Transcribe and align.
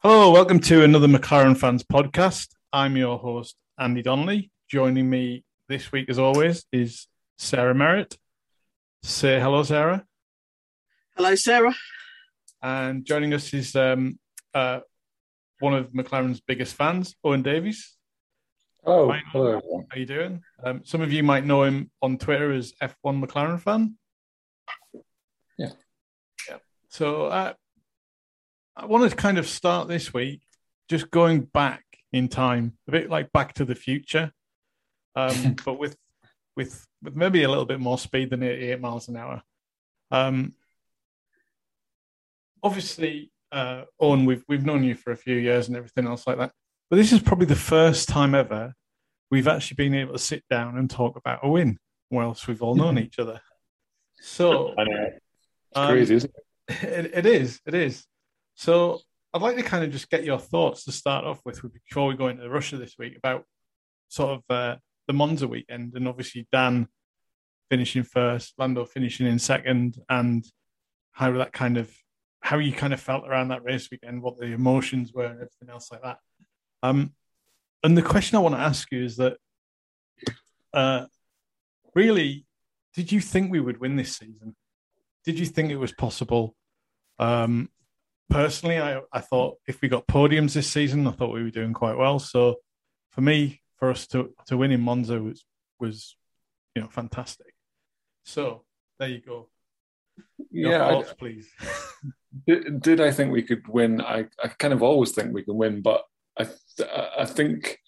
Hello, 0.00 0.30
welcome 0.30 0.60
to 0.60 0.84
another 0.84 1.08
McLaren 1.08 1.56
Fans 1.56 1.82
podcast. 1.82 2.48
I'm 2.70 2.98
your 2.98 3.18
host, 3.18 3.56
Andy 3.78 4.02
Donnelly. 4.02 4.50
Joining 4.68 5.08
me 5.08 5.42
this 5.68 5.90
week, 5.90 6.10
as 6.10 6.18
always, 6.18 6.66
is 6.70 7.08
Sarah 7.38 7.74
Merritt. 7.74 8.16
Say 9.02 9.40
hello, 9.40 9.62
Sarah. 9.62 10.04
Hello, 11.16 11.34
Sarah. 11.34 11.74
And 12.62 13.06
joining 13.06 13.32
us 13.32 13.52
is 13.54 13.74
um, 13.74 14.18
uh, 14.52 14.80
one 15.60 15.72
of 15.72 15.90
McLaren's 15.92 16.40
biggest 16.40 16.74
fans, 16.74 17.16
Owen 17.24 17.42
Davies. 17.42 17.96
Oh, 18.84 19.10
Hi, 19.10 19.22
hello. 19.32 19.56
Everyone. 19.56 19.86
How 19.90 19.96
are 19.96 19.98
you 19.98 20.06
doing? 20.06 20.42
Um, 20.62 20.82
some 20.84 21.00
of 21.00 21.10
you 21.10 21.22
might 21.22 21.46
know 21.46 21.62
him 21.64 21.90
on 22.02 22.18
Twitter 22.18 22.52
as 22.52 22.74
F1 22.82 23.24
McLaren 23.24 23.60
fan. 23.60 23.96
Yeah. 25.56 25.70
Yeah. 26.48 26.58
So 26.90 27.26
uh, 27.26 27.54
I 28.76 28.84
wanted 28.84 29.10
to 29.10 29.16
kind 29.16 29.38
of 29.38 29.48
start 29.48 29.88
this 29.88 30.12
week 30.12 30.42
just 30.88 31.10
going 31.10 31.42
back 31.42 31.84
in 32.12 32.28
time, 32.28 32.76
a 32.86 32.92
bit 32.92 33.10
like 33.10 33.32
Back 33.32 33.54
to 33.54 33.64
the 33.64 33.74
Future, 33.74 34.32
um, 35.14 35.56
but 35.64 35.78
with 35.78 35.96
with 36.56 36.86
with 37.02 37.16
maybe 37.16 37.42
a 37.42 37.48
little 37.48 37.64
bit 37.64 37.80
more 37.80 37.98
speed 37.98 38.30
than 38.30 38.42
88 38.42 38.80
miles 38.80 39.08
an 39.08 39.16
hour. 39.16 39.42
Um, 40.10 40.54
obviously, 42.62 43.30
uh, 43.50 43.84
Owen, 43.98 44.26
we've 44.26 44.44
we've 44.48 44.64
known 44.66 44.84
you 44.84 44.94
for 44.94 45.10
a 45.10 45.16
few 45.16 45.36
years 45.36 45.68
and 45.68 45.76
everything 45.76 46.06
else 46.06 46.26
like 46.26 46.38
that, 46.38 46.52
but 46.90 46.96
this 46.96 47.12
is 47.12 47.20
probably 47.20 47.46
the 47.46 47.56
first 47.56 48.08
time 48.08 48.34
ever 48.34 48.74
we've 49.30 49.48
actually 49.48 49.76
been 49.76 49.94
able 49.94 50.12
to 50.12 50.18
sit 50.18 50.44
down 50.48 50.78
and 50.78 50.88
talk 50.88 51.16
about 51.16 51.40
a 51.42 51.48
win, 51.48 51.78
whilst 52.10 52.46
we've 52.46 52.62
all 52.62 52.74
known 52.74 52.98
each 52.98 53.18
other. 53.18 53.40
So 54.20 54.74
I 54.78 54.84
know. 54.84 55.06
It's 55.06 55.78
um, 55.78 55.88
crazy, 55.88 56.14
isn't 56.14 56.32
it? 56.68 56.82
it, 56.82 57.10
it 57.14 57.26
is. 57.26 57.60
It 57.66 57.74
is. 57.74 58.06
So 58.56 59.00
I'd 59.32 59.42
like 59.42 59.56
to 59.56 59.62
kind 59.62 59.84
of 59.84 59.90
just 59.90 60.10
get 60.10 60.24
your 60.24 60.38
thoughts 60.38 60.84
to 60.84 60.92
start 60.92 61.24
off 61.24 61.40
with 61.44 61.62
before 61.88 62.08
we 62.08 62.16
go 62.16 62.28
into 62.28 62.48
Russia 62.48 62.78
this 62.78 62.96
week 62.98 63.16
about 63.16 63.44
sort 64.08 64.38
of 64.38 64.42
uh, 64.48 64.76
the 65.06 65.12
Monza 65.12 65.46
weekend 65.46 65.94
and 65.94 66.08
obviously 66.08 66.48
Dan 66.50 66.88
finishing 67.70 68.02
first, 68.02 68.54
Lando 68.58 68.84
finishing 68.84 69.26
in 69.26 69.38
second, 69.38 69.98
and 70.08 70.44
how 71.12 71.32
that 71.32 71.52
kind 71.52 71.76
of 71.76 71.92
how 72.40 72.58
you 72.58 72.72
kind 72.72 72.92
of 72.92 73.00
felt 73.00 73.26
around 73.26 73.48
that 73.48 73.64
race 73.64 73.90
weekend, 73.90 74.22
what 74.22 74.38
the 74.38 74.46
emotions 74.46 75.12
were, 75.12 75.24
and 75.26 75.34
everything 75.34 75.68
else 75.68 75.90
like 75.90 76.02
that. 76.02 76.18
Um, 76.82 77.12
and 77.82 77.96
the 77.96 78.02
question 78.02 78.36
I 78.36 78.40
want 78.40 78.54
to 78.54 78.60
ask 78.60 78.90
you 78.92 79.04
is 79.04 79.16
that, 79.16 79.36
uh, 80.72 81.06
really, 81.94 82.46
did 82.94 83.10
you 83.10 83.20
think 83.20 83.50
we 83.50 83.60
would 83.60 83.80
win 83.80 83.96
this 83.96 84.16
season? 84.16 84.54
Did 85.24 85.38
you 85.38 85.46
think 85.46 85.70
it 85.70 85.76
was 85.76 85.92
possible? 85.92 86.54
Um, 87.18 87.68
personally, 88.30 88.78
I, 88.78 89.00
I 89.12 89.20
thought 89.20 89.58
if 89.66 89.80
we 89.80 89.88
got 89.88 90.06
podiums 90.06 90.54
this 90.54 90.68
season, 90.70 91.06
I 91.06 91.12
thought 91.12 91.34
we 91.34 91.42
were 91.42 91.50
doing 91.50 91.72
quite 91.72 91.96
well. 91.96 92.18
So 92.18 92.56
for 93.10 93.20
me, 93.20 93.60
for 93.78 93.90
us 93.90 94.06
to, 94.08 94.32
to 94.46 94.56
win 94.56 94.72
in 94.72 94.80
Monza 94.80 95.20
was 95.20 95.44
was 95.78 96.16
you 96.74 96.82
know 96.82 96.88
fantastic. 96.88 97.54
So 98.24 98.64
there 98.98 99.08
you 99.08 99.20
go. 99.20 99.48
Your 100.50 100.72
Yeah. 100.72 100.86
I- 100.86 101.02
please. 101.14 101.48
Did, 102.46 102.82
did 102.82 103.00
I 103.00 103.12
think 103.12 103.32
we 103.32 103.40
could 103.42 103.66
win? 103.66 104.02
I, 104.02 104.26
I 104.44 104.48
kind 104.48 104.74
of 104.74 104.82
always 104.82 105.12
think 105.12 105.32
we 105.32 105.42
can 105.42 105.56
win, 105.56 105.80
but 105.80 106.02
I 106.38 106.46
I 107.18 107.24
think 107.24 107.78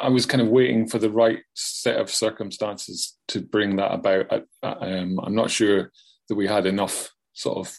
I 0.00 0.08
was 0.08 0.24
kind 0.24 0.40
of 0.40 0.48
waiting 0.48 0.88
for 0.88 0.98
the 0.98 1.10
right 1.10 1.40
set 1.54 2.00
of 2.00 2.10
circumstances 2.10 3.18
to 3.28 3.42
bring 3.42 3.76
that 3.76 3.92
about. 3.92 4.32
I, 4.62 4.68
um, 4.70 5.20
I'm 5.22 5.34
not 5.34 5.50
sure 5.50 5.90
that 6.28 6.34
we 6.34 6.46
had 6.46 6.64
enough 6.64 7.10
sort 7.34 7.58
of 7.58 7.78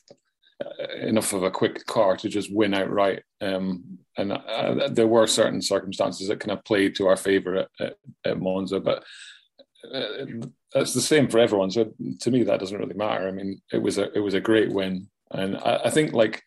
enough 1.01 1.33
of 1.33 1.43
a 1.43 1.51
quick 1.51 1.85
car 1.85 2.17
to 2.17 2.29
just 2.29 2.53
win 2.53 2.73
outright. 2.73 3.23
Um, 3.41 3.99
and 4.17 4.33
uh, 4.33 4.89
there 4.91 5.07
were 5.07 5.27
certain 5.27 5.61
circumstances 5.61 6.27
that 6.27 6.39
kind 6.39 6.51
of 6.51 6.63
played 6.63 6.95
to 6.95 7.07
our 7.07 7.15
favour 7.15 7.67
at, 7.79 7.95
at, 8.25 8.39
Monza, 8.39 8.79
but 8.79 9.03
uh, 9.93 10.01
it's 10.75 10.93
the 10.93 11.01
same 11.01 11.27
for 11.27 11.39
everyone. 11.39 11.71
So 11.71 11.91
to 12.21 12.31
me, 12.31 12.43
that 12.43 12.59
doesn't 12.59 12.77
really 12.77 12.93
matter. 12.93 13.27
I 13.27 13.31
mean, 13.31 13.61
it 13.71 13.81
was 13.81 13.97
a 13.97 14.11
it 14.13 14.19
was 14.19 14.33
a 14.33 14.41
great 14.41 14.71
win, 14.71 15.07
and 15.31 15.57
I, 15.57 15.81
I 15.85 15.89
think 15.89 16.13
like 16.13 16.43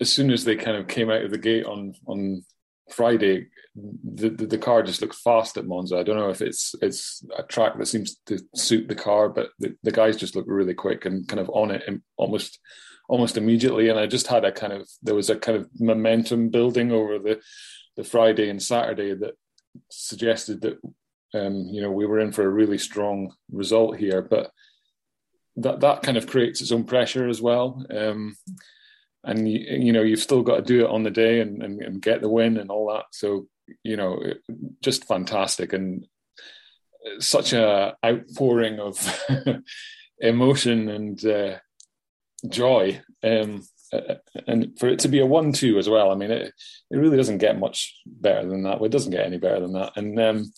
as 0.00 0.12
soon 0.12 0.30
as 0.30 0.44
they 0.44 0.56
kind 0.56 0.76
of 0.76 0.88
came 0.88 1.10
out 1.10 1.22
of 1.22 1.30
the 1.30 1.38
gate 1.38 1.64
on 1.64 1.94
on 2.06 2.44
Friday, 2.90 3.46
the, 4.14 4.30
the 4.30 4.46
the 4.46 4.58
car 4.58 4.82
just 4.82 5.00
looked 5.00 5.14
fast 5.16 5.56
at 5.56 5.66
Monza. 5.66 5.98
I 5.98 6.02
don't 6.02 6.16
know 6.16 6.30
if 6.30 6.42
it's 6.42 6.74
it's 6.82 7.24
a 7.36 7.42
track 7.42 7.78
that 7.78 7.86
seems 7.86 8.16
to 8.26 8.38
suit 8.54 8.88
the 8.88 8.94
car, 8.94 9.28
but 9.28 9.50
the, 9.58 9.76
the 9.82 9.92
guys 9.92 10.16
just 10.16 10.36
look 10.36 10.46
really 10.48 10.74
quick 10.74 11.04
and 11.04 11.26
kind 11.28 11.40
of 11.40 11.50
on 11.50 11.70
it 11.70 11.82
almost 12.16 12.58
almost 13.08 13.36
immediately. 13.36 13.88
And 13.88 13.98
I 13.98 14.06
just 14.06 14.26
had 14.26 14.44
a 14.44 14.52
kind 14.52 14.72
of 14.72 14.88
there 15.02 15.14
was 15.14 15.30
a 15.30 15.36
kind 15.36 15.58
of 15.58 15.68
momentum 15.78 16.50
building 16.50 16.92
over 16.92 17.18
the 17.18 17.40
the 17.96 18.04
Friday 18.04 18.48
and 18.48 18.62
Saturday 18.62 19.14
that 19.14 19.34
suggested 19.90 20.60
that 20.62 20.78
um, 21.34 21.68
you 21.70 21.82
know 21.82 21.90
we 21.90 22.06
were 22.06 22.20
in 22.20 22.32
for 22.32 22.44
a 22.44 22.50
really 22.50 22.78
strong 22.78 23.34
result 23.50 23.96
here, 23.96 24.22
but 24.22 24.50
that 25.56 25.80
that 25.80 26.02
kind 26.02 26.16
of 26.16 26.26
creates 26.26 26.60
its 26.60 26.72
own 26.72 26.84
pressure 26.84 27.28
as 27.28 27.42
well. 27.42 27.84
Um, 27.94 28.36
and 29.24 29.50
you, 29.50 29.58
you 29.58 29.92
know 29.92 30.02
you've 30.02 30.20
still 30.20 30.42
got 30.42 30.56
to 30.56 30.62
do 30.62 30.84
it 30.84 30.90
on 30.90 31.02
the 31.02 31.10
day 31.10 31.40
and, 31.40 31.62
and, 31.62 31.82
and 31.82 32.02
get 32.02 32.22
the 32.22 32.28
win 32.28 32.56
and 32.56 32.70
all 32.70 32.92
that. 32.92 33.06
So 33.12 33.46
you 33.82 33.96
know, 33.96 34.22
just 34.82 35.06
fantastic 35.06 35.72
and 35.72 36.06
such 37.18 37.52
a 37.52 37.96
outpouring 38.04 38.80
of 38.80 39.24
emotion 40.20 40.88
and 40.88 41.24
uh, 41.24 41.58
joy. 42.48 43.00
Um, 43.22 43.66
and 44.46 44.78
for 44.78 44.88
it 44.88 44.98
to 45.00 45.08
be 45.08 45.20
a 45.20 45.26
one-two 45.26 45.78
as 45.78 45.88
well, 45.88 46.10
I 46.10 46.14
mean, 46.14 46.30
it 46.30 46.52
it 46.90 46.96
really 46.96 47.16
doesn't 47.16 47.38
get 47.38 47.58
much 47.58 47.94
better 48.06 48.46
than 48.46 48.62
that. 48.64 48.78
Well, 48.78 48.86
it 48.86 48.92
doesn't 48.92 49.12
get 49.12 49.24
any 49.24 49.38
better 49.38 49.60
than 49.60 49.72
that. 49.72 49.92
And 49.96 50.20
um, 50.20 50.52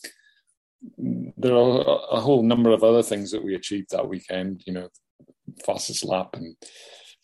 there 1.37 1.54
are 1.54 1.81
a, 1.81 2.16
a 2.16 2.21
whole 2.21 2.42
number 2.42 2.71
of 2.71 2.82
other 2.82 3.03
things 3.03 3.31
that 3.31 3.44
we 3.44 3.54
achieved 3.54 3.91
that 3.91 4.09
weekend. 4.09 4.62
You 4.66 4.72
know, 4.72 4.88
fastest 5.65 6.04
lap 6.04 6.34
and 6.34 6.56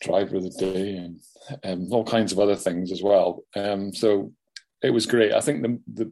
driver 0.01 0.37
of 0.37 0.43
the 0.43 0.49
day 0.49 0.95
and 0.95 1.19
um, 1.63 1.91
all 1.91 2.03
kinds 2.03 2.31
of 2.31 2.39
other 2.39 2.55
things 2.55 2.91
as 2.91 3.01
well. 3.01 3.43
Um, 3.55 3.93
so 3.93 4.31
it 4.81 4.91
was 4.91 5.05
great. 5.05 5.33
I 5.33 5.41
think 5.41 5.61
the 5.61 5.79
the 5.93 6.11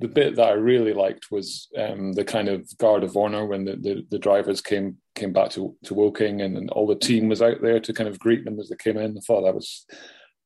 the 0.00 0.08
bit 0.08 0.34
that 0.36 0.48
I 0.48 0.52
really 0.52 0.94
liked 0.94 1.30
was 1.30 1.68
um, 1.76 2.14
the 2.14 2.24
kind 2.24 2.48
of 2.48 2.66
guard 2.78 3.04
of 3.04 3.18
honor 3.18 3.44
when 3.44 3.66
the, 3.66 3.76
the, 3.76 4.06
the 4.10 4.18
drivers 4.18 4.62
came 4.62 4.96
came 5.14 5.32
back 5.32 5.50
to 5.50 5.76
to 5.84 5.94
Woking 5.94 6.40
and, 6.40 6.56
and 6.56 6.70
all 6.70 6.86
the 6.86 6.94
team 6.94 7.28
was 7.28 7.42
out 7.42 7.60
there 7.60 7.80
to 7.80 7.92
kind 7.92 8.08
of 8.08 8.18
greet 8.18 8.44
them 8.44 8.58
as 8.58 8.68
they 8.68 8.76
came 8.76 8.96
in. 8.96 9.16
I 9.16 9.20
thought 9.20 9.42
that 9.42 9.54
was 9.54 9.86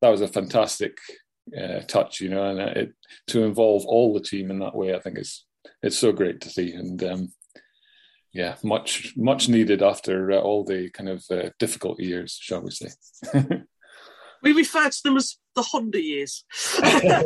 that 0.03 0.09
was 0.09 0.21
a 0.21 0.29
fantastic 0.29 0.99
uh, 1.59 1.81
touch, 1.87 2.21
you 2.21 2.31
know, 2.31 2.45
and 2.51 2.59
it, 2.61 2.93
to 3.29 3.45
involve 3.45 3.87
all 3.87 4.13
the 4.13 4.21
team 4.21 4.51
in 4.51 4.59
that 4.59 4.75
way, 4.75 4.95
I 4.95 5.01
think 5.01 5.19
is 5.19 5.45
it's 5.83 5.99
so 5.99 6.13
great 6.13 6.41
to 6.43 6.51
see 6.51 6.73
and. 6.73 7.03
Um, 7.03 7.33
yeah, 8.35 8.57
much 8.65 9.15
much 9.17 9.49
needed 9.49 9.81
after 9.81 10.33
uh, 10.33 10.39
all 10.39 10.65
the 10.65 10.91
kind 10.91 11.09
of 11.09 11.25
uh, 11.31 11.51
difficult 11.61 12.01
years, 12.01 12.37
shall 12.41 12.63
we 12.63 12.73
say? 12.73 12.89
We 14.45 14.53
refer 14.53 14.89
to 14.89 15.03
them 15.03 15.17
as 15.17 15.37
the 15.55 15.63
Honda 15.63 16.01
years. 16.01 16.45
I 16.83 17.25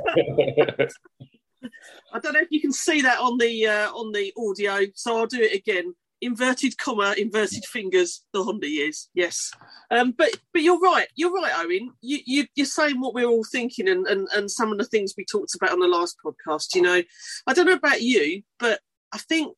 don't 2.21 2.33
know 2.33 2.41
if 2.41 2.49
you 2.51 2.61
can 2.61 2.73
see 2.73 3.03
that 3.03 3.19
on 3.19 3.39
the 3.39 3.67
uh, 3.67 3.91
on 3.91 4.13
the 4.13 4.33
audio, 4.37 4.87
so 4.95 5.19
I'll 5.19 5.27
do 5.27 5.41
it 5.41 5.55
again. 5.55 5.95
Inverted 6.21 6.77
comma, 6.79 7.15
inverted 7.17 7.65
fingers, 7.65 8.25
the 8.33 8.43
Honda 8.43 8.69
years. 8.69 9.09
Yes, 9.15 9.53
um, 9.91 10.13
but 10.17 10.31
but 10.53 10.63
you're 10.63 10.81
right. 10.81 11.09
You're 11.15 11.33
right, 11.33 11.53
Owen. 11.57 11.93
You, 12.01 12.19
you 12.25 12.47
you're 12.55 12.67
saying 12.67 13.01
what 13.01 13.15
we're 13.15 13.29
all 13.29 13.45
thinking, 13.45 13.89
and, 13.89 14.07
and 14.07 14.29
and 14.35 14.51
some 14.51 14.73
of 14.73 14.79
the 14.79 14.85
things 14.85 15.15
we 15.17 15.25
talked 15.25 15.55
about 15.55 15.73
on 15.73 15.81
the 15.81 15.87
last 15.87 16.17
podcast. 16.25 16.75
You 16.75 16.83
know, 16.83 17.03
I 17.47 17.53
don't 17.53 17.67
know 17.67 17.73
about 17.73 18.03
you, 18.03 18.43
but 18.59 18.81
I 19.13 19.19
think 19.19 19.57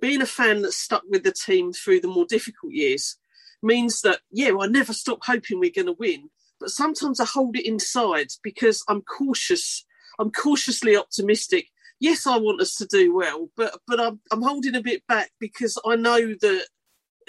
being 0.00 0.20
a 0.20 0.26
fan 0.26 0.62
that 0.62 0.72
stuck 0.72 1.04
with 1.08 1.22
the 1.22 1.32
team 1.32 1.72
through 1.72 2.00
the 2.00 2.08
more 2.08 2.26
difficult 2.26 2.72
years 2.72 3.16
means 3.62 4.00
that 4.02 4.20
yeah, 4.30 4.50
I 4.60 4.66
never 4.66 4.92
stop 4.92 5.20
hoping 5.24 5.60
we're 5.60 5.70
going 5.74 5.86
to 5.86 5.92
win. 5.92 6.30
But 6.62 6.70
sometimes 6.70 7.18
I 7.18 7.24
hold 7.24 7.56
it 7.56 7.66
inside 7.66 8.28
because 8.44 8.84
I'm 8.88 9.02
cautious. 9.02 9.84
I'm 10.20 10.30
cautiously 10.30 10.96
optimistic. 10.96 11.66
Yes, 11.98 12.24
I 12.24 12.38
want 12.38 12.60
us 12.60 12.76
to 12.76 12.86
do 12.86 13.12
well, 13.12 13.48
but 13.56 13.80
but 13.88 13.98
I'm 13.98 14.20
I'm 14.30 14.42
holding 14.42 14.76
a 14.76 14.80
bit 14.80 15.04
back 15.08 15.32
because 15.40 15.76
I 15.84 15.96
know 15.96 16.18
that 16.40 16.66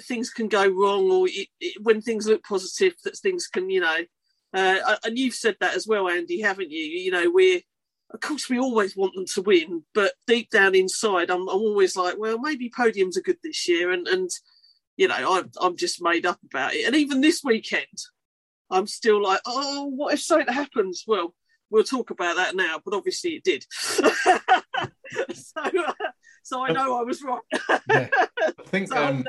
things 0.01 0.29
can 0.29 0.47
go 0.47 0.67
wrong, 0.67 1.09
or 1.11 1.27
it, 1.27 1.47
it, 1.59 1.81
when 1.81 1.99
things 1.99 2.27
look 2.27 2.43
positive, 2.43 2.93
that 3.03 3.17
things 3.17 3.47
can 3.47 3.71
you 3.71 3.81
know. 3.81 3.99
Uh, 4.53 4.97
and 5.03 5.17
you've 5.17 5.33
said 5.33 5.55
that 5.59 5.75
as 5.75 5.87
well, 5.87 6.07
Andy, 6.07 6.41
haven't 6.41 6.69
you? 6.69 6.83
You 6.83 7.11
know, 7.11 7.31
we're 7.33 7.61
of 8.11 8.19
course 8.19 8.49
we 8.49 8.59
always 8.59 8.95
want 8.95 9.15
them 9.15 9.25
to 9.25 9.41
win, 9.41 9.83
but 9.95 10.13
deep 10.27 10.51
down 10.51 10.75
inside, 10.75 11.31
I'm 11.31 11.49
I'm 11.49 11.57
always 11.57 11.95
like, 11.95 12.19
well, 12.19 12.37
maybe 12.37 12.69
podiums 12.69 13.17
are 13.17 13.21
good 13.21 13.37
this 13.43 13.67
year, 13.67 13.91
and 13.91 14.07
and 14.07 14.29
you 14.95 15.07
know, 15.07 15.37
I'm 15.39 15.49
I'm 15.59 15.75
just 15.75 16.03
made 16.03 16.27
up 16.27 16.39
about 16.45 16.75
it. 16.75 16.85
And 16.85 16.95
even 16.95 17.21
this 17.21 17.41
weekend, 17.43 17.97
I'm 18.73 18.87
still 18.87 19.21
like, 19.21 19.39
oh, 19.45 19.85
what 19.85 20.13
if 20.13 20.21
something 20.21 20.53
happens? 20.53 21.03
Well, 21.07 21.33
we'll 21.69 21.83
talk 21.83 22.09
about 22.09 22.35
that 22.37 22.55
now, 22.55 22.79
but 22.83 22.93
obviously 22.93 23.31
it 23.35 23.43
did. 23.43 23.65
so, 23.71 24.01
uh, 25.55 25.93
so 26.43 26.63
I 26.63 26.71
know 26.71 26.97
I 26.97 27.03
was 27.03 27.21
right. 27.23 27.41
Yeah. 27.89 28.09
I 28.11 28.51
think 28.65 28.89
So 28.89 29.03
um, 29.03 29.25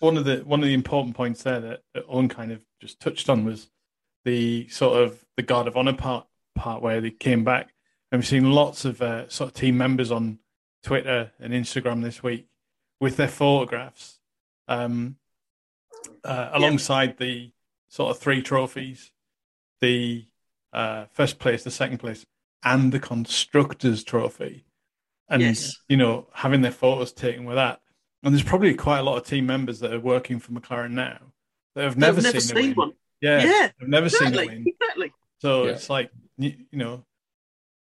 one 0.00 0.16
of 0.16 0.24
the 0.24 0.38
one 0.38 0.60
of 0.60 0.66
the 0.66 0.74
important 0.74 1.16
points 1.16 1.42
there 1.42 1.60
that, 1.60 1.80
that 1.94 2.04
Owen 2.08 2.28
kind 2.28 2.52
of 2.52 2.60
just 2.80 3.00
touched 3.00 3.28
on 3.28 3.44
was 3.44 3.68
the 4.24 4.68
sort 4.68 5.02
of 5.02 5.24
the 5.36 5.42
guard 5.42 5.68
of 5.68 5.76
honor 5.76 5.94
part 5.94 6.26
part 6.54 6.82
where 6.82 7.00
they 7.00 7.10
came 7.10 7.44
back, 7.44 7.70
and 8.10 8.20
we've 8.20 8.28
seen 8.28 8.52
lots 8.52 8.84
of 8.84 9.00
uh, 9.00 9.28
sort 9.28 9.50
of 9.50 9.54
team 9.54 9.78
members 9.78 10.10
on 10.10 10.38
Twitter 10.82 11.32
and 11.38 11.52
Instagram 11.52 12.02
this 12.02 12.22
week 12.22 12.48
with 13.00 13.16
their 13.16 13.28
photographs 13.28 14.18
um, 14.68 15.16
uh, 16.24 16.50
alongside 16.52 17.18
the 17.18 17.50
sort 17.88 18.10
of 18.10 18.18
three 18.18 18.42
trophies, 18.42 19.12
the 19.80 20.26
uh, 20.72 21.06
first 21.12 21.38
place, 21.38 21.64
the 21.64 21.70
second 21.70 21.98
place, 21.98 22.24
and 22.64 22.92
the 22.92 23.00
constructors 23.00 24.02
trophy, 24.04 24.64
and 25.28 25.42
Yes. 25.42 25.76
you 25.88 25.96
know 25.96 26.28
having 26.34 26.60
their 26.62 26.72
photos 26.72 27.12
taken 27.12 27.44
with 27.44 27.56
that. 27.56 27.80
And 28.22 28.34
there's 28.34 28.42
probably 28.44 28.74
quite 28.74 28.98
a 28.98 29.02
lot 29.02 29.18
of 29.18 29.24
team 29.26 29.46
members 29.46 29.80
that 29.80 29.92
are 29.92 30.00
working 30.00 30.40
for 30.40 30.52
McLaren 30.52 30.92
now 30.92 31.18
that 31.74 31.84
have 31.84 31.96
never, 31.96 32.20
never 32.20 32.40
seen, 32.40 32.56
seen 32.56 32.66
win. 32.70 32.74
one. 32.74 32.92
Yeah, 33.20 33.44
Yeah, 33.44 33.70
they've 33.78 33.88
never 33.88 34.08
seen 34.08 34.34
a 34.34 34.46
win. 34.46 34.64
exactly. 34.66 35.12
So 35.38 35.64
Yeah. 35.66 35.72
it's 35.72 35.88
like 35.88 36.10
you, 36.38 36.54
you 36.72 36.78
know, 36.78 37.04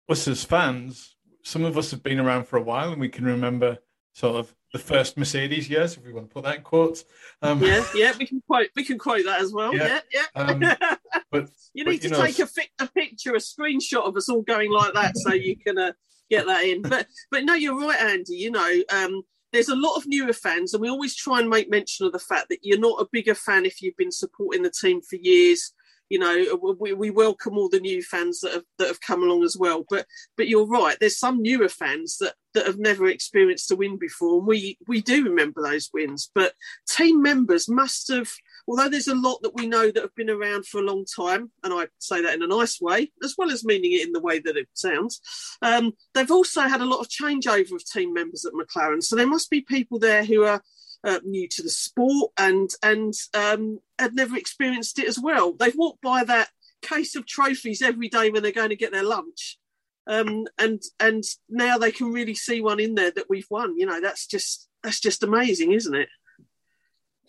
us 0.09 0.29
as 0.29 0.45
fans, 0.45 1.17
some 1.43 1.65
of 1.65 1.79
us 1.79 1.91
have 1.93 2.03
been 2.03 2.21
around 2.21 2.47
for 2.47 2.57
a 2.57 2.62
while, 2.62 2.93
and 2.93 3.00
we 3.00 3.09
can 3.09 3.25
remember 3.25 3.79
sort 4.12 4.37
of 4.37 4.55
the 4.75 4.79
first 4.81 5.17
Mercedes 5.17 5.71
years, 5.71 5.97
if 5.97 6.05
we 6.05 6.12
want 6.12 6.29
to 6.29 6.35
put 6.35 6.43
that 6.43 6.56
in 6.56 6.62
quotes. 6.62 7.05
Um, 7.41 7.62
Yeah, 7.62 7.85
yeah, 7.94 8.12
we 8.19 8.26
can 8.26 8.43
quote 8.44 8.67
we 8.75 8.85
can 8.85 8.99
quote 8.99 9.25
that 9.25 9.41
as 9.41 9.53
well. 9.53 9.73
Yeah. 9.73 10.00
Yeah, 10.12 10.23
yeah. 10.35 10.43
Um, 10.43 10.59
but 11.31 11.49
you 11.73 11.85
but, 11.85 11.91
need 11.93 12.03
you 12.03 12.11
to 12.11 12.17
know, 12.17 12.25
take 12.25 12.41
a, 12.41 12.47
fi- 12.47 12.69
a 12.81 12.88
picture, 12.88 13.35
a 13.35 13.38
screenshot 13.38 14.05
of 14.05 14.17
us 14.17 14.29
all 14.29 14.43
going 14.43 14.73
like 14.73 14.93
that, 14.94 15.17
so 15.17 15.32
you 15.32 15.56
can 15.56 15.79
uh, 15.79 15.93
get 16.29 16.47
that 16.47 16.65
in. 16.65 16.82
But 16.82 17.06
but 17.31 17.44
no, 17.44 17.55
you're 17.55 17.79
right, 17.79 18.00
Andy. 18.00 18.35
You 18.35 18.50
know, 18.50 18.82
um, 18.93 19.23
there's 19.53 19.69
a 19.69 19.76
lot 19.76 19.94
of 19.94 20.09
newer 20.09 20.32
fans, 20.32 20.75
and 20.75 20.81
we 20.81 20.91
always 20.91 21.15
try 21.15 21.38
and 21.38 21.49
make 21.49 21.71
mention 21.71 22.05
of 22.05 22.12
the 22.12 22.19
fact 22.19 22.49
that 22.49 22.59
you're 22.62 22.81
not 22.81 23.00
a 23.00 23.06
bigger 23.12 23.37
fan 23.37 23.65
if 23.65 23.81
you've 23.81 23.97
been 23.97 24.11
supporting 24.11 24.65
the 24.65 24.71
team 24.71 25.00
for 25.03 25.17
years. 25.17 25.73
You 26.09 26.19
know, 26.19 26.77
we, 26.79 26.93
we 26.93 27.11
welcome 27.11 27.56
all 27.56 27.69
the 27.69 27.81
new 27.81 28.03
fans 28.03 28.41
that 28.41 28.53
have 28.53 28.65
that 28.79 28.89
have 28.89 29.01
come 29.01 29.23
along 29.23 29.45
as 29.45 29.56
well. 29.56 29.85
But 29.89 30.06
but 30.37 30.49
you're 30.49 30.67
right. 30.67 30.97
There's 31.01 31.19
some 31.19 31.43
newer 31.43 31.69
fans 31.69 32.19
that 32.19 32.35
that 32.55 32.67
have 32.67 32.79
never 32.79 33.06
experienced 33.06 33.71
a 33.71 33.77
win 33.77 33.99
before, 33.99 34.39
and 34.39 34.47
we 34.47 34.79
we 34.87 35.01
do 35.01 35.25
remember 35.25 35.62
those 35.62 35.91
wins. 35.93 36.31
But 36.35 36.55
team 36.89 37.23
members 37.23 37.69
must 37.69 38.09
have 38.09 38.31
although 38.67 38.89
there's 38.89 39.09
a 39.09 39.15
lot 39.15 39.41
that 39.43 39.55
we 39.55 39.67
know 39.67 39.91
that 39.91 40.03
have 40.03 40.15
been 40.15 40.31
around 40.31 40.67
for 40.67 40.79
a 40.79 40.85
long 40.85 41.05
time, 41.05 41.51
and 41.62 41.73
I 41.73 41.89
say 41.99 42.23
that 42.23 42.35
in 42.35 42.43
a 42.43 42.47
nice 42.47 42.81
way, 42.81 43.12
as 43.23 43.35
well 43.37 43.50
as 43.50 43.65
meaning 43.65 43.93
it 43.93 44.07
in 44.07 44.12
the 44.12 44.21
way 44.21 44.39
that 44.39 44.57
it 44.57 44.69
sounds, 44.75 45.21
um, 45.62 45.93
they've 46.15 46.31
also 46.31 46.62
had 46.62 46.81
a 46.81 46.87
lot 46.87 47.00
of 47.00 47.09
changeover 47.09 47.73
of 47.73 47.85
team 47.85 48.12
members 48.12 48.45
at 48.45 48.53
McLaren. 48.53 49.03
So 49.03 49.17
there 49.17 49.27
must 49.27 49.50
be 49.50 49.61
people 49.61 49.99
there 49.99 50.25
who 50.25 50.45
are 50.45 50.62
uh, 51.05 51.21
new 51.25 51.47
to 51.49 51.62
the 51.62 51.71
sport 51.71 52.33
and 52.39 52.71
and 52.83 53.12
um, 53.35 53.81
had 53.99 54.15
never 54.15 54.37
experienced 54.37 54.99
it 54.99 55.06
as 55.06 55.19
well. 55.19 55.53
They've 55.53 55.77
walked 55.77 56.03
by 56.03 56.25
that 56.25 56.49
case 56.83 57.17
of 57.17 57.27
trophies 57.27 57.83
every 57.83 58.09
day 58.09 58.31
when 58.31 58.43
they're 58.43 58.53
going 58.53 58.71
to 58.71 58.77
get 58.77 58.93
their 58.93 59.03
lunch. 59.03 59.59
Um, 60.06 60.47
and 60.59 60.83
and 61.01 61.25
now 61.49 61.79
they 61.79 61.93
can 61.93 62.12
really 62.12 62.35
see 62.35 62.61
one 62.61 62.81
in 62.81 62.95
there 62.95 63.11
that 63.12 63.31
we've 63.31 63.47
won. 63.51 63.77
You 63.77 63.87
know, 63.87 64.01
that's 64.01 64.27
just 64.27 64.69
that's 64.83 65.01
just 65.01 65.23
amazing, 65.23 65.73
isn't 65.73 65.95
it? 65.95 66.09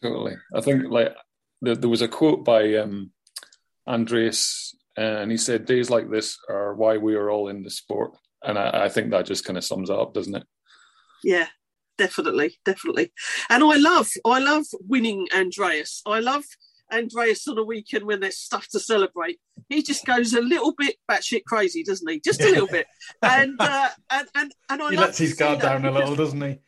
Totally. 0.02 0.36
I 0.54 0.62
think 0.62 0.86
like 0.90 1.16
there, 1.62 1.76
there 1.76 1.90
was 1.90 2.02
a 2.02 2.08
quote 2.08 2.44
by 2.44 2.76
um, 2.76 3.12
Andreas, 3.88 4.76
and 4.98 5.32
he 5.32 5.38
said, 5.38 5.66
"Days 5.66 5.90
like 5.90 6.10
this 6.10 6.38
are 6.50 6.74
why 6.76 6.98
we 6.98 7.16
are 7.16 7.30
all 7.30 7.48
in 7.48 7.64
the 7.64 7.70
sport." 7.70 8.12
And 8.44 8.60
I, 8.60 8.86
I 8.86 8.90
think 8.90 9.12
that 9.12 9.26
just 9.26 9.46
kind 9.46 9.58
of 9.58 9.64
sums 9.64 9.90
it 9.90 9.98
up, 9.98 10.14
doesn't 10.14 10.36
it? 10.36 10.44
Yeah, 11.24 11.48
definitely, 11.98 12.58
definitely. 12.66 13.12
And 13.50 13.64
I 13.64 13.76
love, 13.78 14.10
I 14.26 14.40
love 14.40 14.66
winning 14.88 15.28
Andreas. 15.36 16.02
I 16.06 16.20
love 16.20 16.44
Andreas 16.94 17.48
on 17.48 17.58
a 17.58 17.64
weekend 17.64 18.06
when 18.06 18.20
there's 18.20 18.38
stuff 18.38 18.68
to 18.70 18.80
celebrate. 18.80 19.40
He 19.70 19.82
just 19.82 20.06
goes 20.06 20.34
a 20.34 20.42
little 20.42 20.74
bit 20.78 20.96
batshit 21.10 21.44
crazy, 21.46 21.84
doesn't 21.84 22.08
he? 22.10 22.20
Just 22.20 22.42
a 22.42 22.50
little 22.50 22.68
bit. 22.68 22.86
And 23.24 23.56
uh, 23.60 23.90
and 24.12 24.28
and 24.36 24.52
and 24.70 24.82
I 24.84 24.90
he 24.92 24.96
love 24.98 25.06
lets 25.08 25.18
his 25.18 25.34
guard 25.34 25.60
that 25.62 25.82
down 25.82 25.86
a 25.86 25.92
little, 25.92 26.16
doesn't 26.16 26.42
he? 26.42 26.60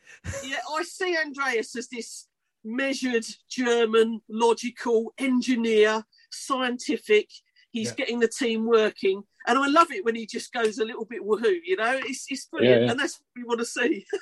yeah, 0.49 0.57
I 0.75 0.83
see 0.83 1.15
Andreas 1.17 1.75
as 1.75 1.87
this 1.89 2.27
measured 2.65 3.25
German, 3.49 4.21
logical 4.29 5.13
engineer, 5.19 6.03
scientific. 6.31 7.29
He's 7.71 7.89
Yeah. 7.89 7.95
getting 7.95 8.19
the 8.19 8.27
team 8.27 8.65
working, 8.65 9.21
and 9.45 9.59
I 9.59 9.67
love 9.67 9.91
it 9.91 10.03
when 10.03 10.15
he 10.15 10.25
just 10.25 10.51
goes 10.51 10.79
a 10.79 10.85
little 10.85 11.05
bit 11.05 11.21
woohoo. 11.21 11.57
You 11.63 11.75
know, 11.75 11.99
it's 12.03 12.25
it's 12.29 12.45
brilliant, 12.45 12.79
Yeah, 12.81 12.85
yeah. 12.85 12.91
and 12.91 12.99
that's 12.99 13.19
what 13.19 13.25
we 13.35 13.43
want 13.43 13.59
to 13.59 13.65
see. 13.65 14.05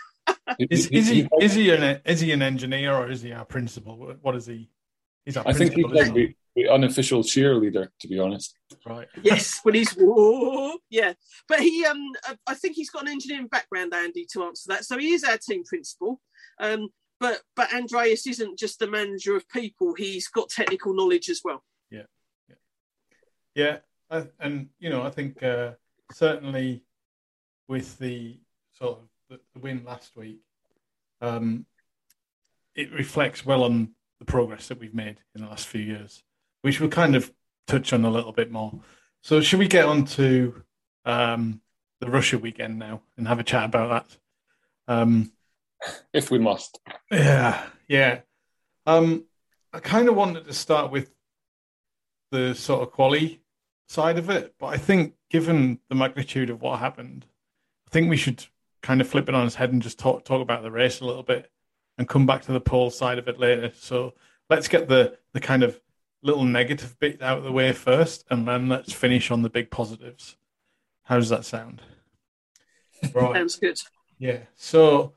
Is, 0.59 0.87
is 0.87 1.07
he 1.09 1.27
is 1.41 1.53
he 1.55 1.69
an 1.71 2.01
is 2.05 2.19
he 2.21 2.31
an 2.31 2.41
engineer 2.41 2.93
or 2.93 3.09
is 3.09 3.21
he 3.21 3.31
our 3.33 3.45
principal? 3.45 3.97
What- 3.97 4.23
What 4.23 4.35
is 4.35 4.45
he? 4.45 4.69
He's 5.25 5.37
our 5.37 5.43
I 5.47 5.53
think 5.53 5.73
he's 5.73 5.85
like 5.85 6.13
the, 6.13 6.35
the 6.55 6.69
unofficial 6.69 7.23
cheerleader, 7.23 7.87
to 7.99 8.07
be 8.07 8.19
honest. 8.19 8.55
right. 8.85 9.07
yes, 9.23 9.59
when 9.63 9.73
he's 9.75 9.91
whoa, 9.93 10.77
yeah. 10.89 11.13
But 11.47 11.59
he, 11.61 11.83
um, 11.85 12.11
I- 12.25 12.37
I 12.47 12.53
think 12.53 12.75
he's 12.75 12.89
got 12.91 13.01
an 13.03 13.09
engineering 13.09 13.47
background, 13.47 13.93
Andy, 13.93 14.25
to 14.33 14.43
answer 14.43 14.67
that. 14.69 14.85
So 14.85 14.97
he 14.97 15.13
is 15.13 15.23
our 15.23 15.37
team 15.37 15.63
principal. 15.63 16.21
Um, 16.59 16.89
but 17.19 17.41
but 17.55 17.73
Andreas 17.73 18.27
isn't 18.27 18.59
just 18.59 18.81
a 18.81 18.87
manager 18.87 19.35
of 19.35 19.49
people; 19.49 19.95
he's 19.95 20.27
got 20.27 20.49
technical 20.49 20.93
knowledge 20.93 21.29
as 21.29 21.41
well. 21.43 21.63
Yeah, 21.89 22.03
yeah, 22.47 22.55
yeah, 23.55 23.77
I, 24.11 24.27
and 24.39 24.69
you 24.79 24.89
know, 24.89 25.01
I 25.01 25.09
think 25.09 25.41
uh, 25.41 25.71
certainly 26.11 26.83
with 27.67 27.97
the 27.97 28.37
sort 28.73 28.99
of 28.99 29.07
the, 29.29 29.39
the 29.53 29.59
win 29.59 29.83
last 29.85 30.15
week, 30.15 30.39
um, 31.21 31.65
it 32.75 32.91
reflects 32.91 33.45
well 33.45 33.63
on 33.63 33.91
the 34.19 34.25
progress 34.25 34.67
that 34.67 34.79
we've 34.79 34.93
made 34.93 35.17
in 35.35 35.41
the 35.41 35.47
last 35.47 35.67
few 35.67 35.81
years, 35.81 36.23
which 36.61 36.79
we'll 36.79 36.89
kind 36.89 37.15
of 37.15 37.31
touch 37.67 37.93
on 37.93 38.05
a 38.05 38.09
little 38.09 38.31
bit 38.31 38.51
more. 38.51 38.79
So, 39.21 39.41
should 39.41 39.59
we 39.59 39.67
get 39.67 39.85
on 39.85 40.05
to 40.05 40.63
um, 41.05 41.61
the 41.99 42.09
Russia 42.09 42.37
weekend 42.37 42.77
now 42.77 43.01
and 43.17 43.27
have 43.27 43.39
a 43.39 43.43
chat 43.43 43.65
about 43.65 44.07
that? 44.87 44.93
Um, 44.93 45.31
If 46.13 46.31
we 46.31 46.39
must. 46.39 46.79
yeah, 47.11 47.63
yeah. 47.87 48.19
Um, 48.85 49.25
I 49.73 49.79
kind 49.79 50.07
of 50.07 50.15
wanted 50.15 50.45
to 50.45 50.53
start 50.53 50.91
with 50.91 51.11
the 52.31 52.53
sort 52.53 52.81
of 52.81 52.91
quality 52.91 53.41
side 53.87 54.17
of 54.17 54.29
it, 54.29 54.55
but 54.59 54.67
I 54.67 54.77
think 54.77 55.13
given 55.29 55.79
the 55.89 55.95
magnitude 55.95 56.49
of 56.49 56.61
what 56.61 56.79
happened, 56.79 57.25
I 57.87 57.91
think 57.91 58.09
we 58.09 58.17
should 58.17 58.45
kind 58.85 59.01
of 59.01 59.07
flip 59.09 59.27
it 59.27 59.33
on 59.33 59.47
its 59.47 59.55
head 59.55 59.73
and 59.73 59.81
just 59.81 59.97
talk 59.97 60.23
talk 60.23 60.41
about 60.41 60.61
the 60.61 60.69
race 60.69 61.01
a 61.01 61.05
little 61.05 61.23
bit 61.23 61.49
and 61.97 62.07
come 62.07 62.27
back 62.27 62.43
to 62.43 62.51
the 62.51 62.61
pole 62.61 62.91
side 62.91 63.17
of 63.17 63.27
it 63.27 63.39
later. 63.39 63.71
So 63.75 64.13
let's 64.47 64.67
get 64.67 64.87
the 64.87 65.17
the 65.33 65.39
kind 65.39 65.63
of 65.63 65.81
little 66.21 66.45
negative 66.45 66.97
bit 66.99 67.21
out 67.21 67.39
of 67.39 67.43
the 67.43 67.51
way 67.51 67.71
first, 67.71 68.25
and 68.29 68.47
then 68.47 68.69
let's 68.69 68.93
finish 68.93 69.31
on 69.31 69.41
the 69.41 69.49
big 69.49 69.71
positives. 69.71 70.37
How 71.03 71.17
does 71.17 71.29
that 71.29 71.45
sound? 71.45 71.81
Right. 73.13 73.35
Sounds 73.35 73.57
good. 73.57 73.77
Yeah. 74.17 74.39
So, 74.55 75.13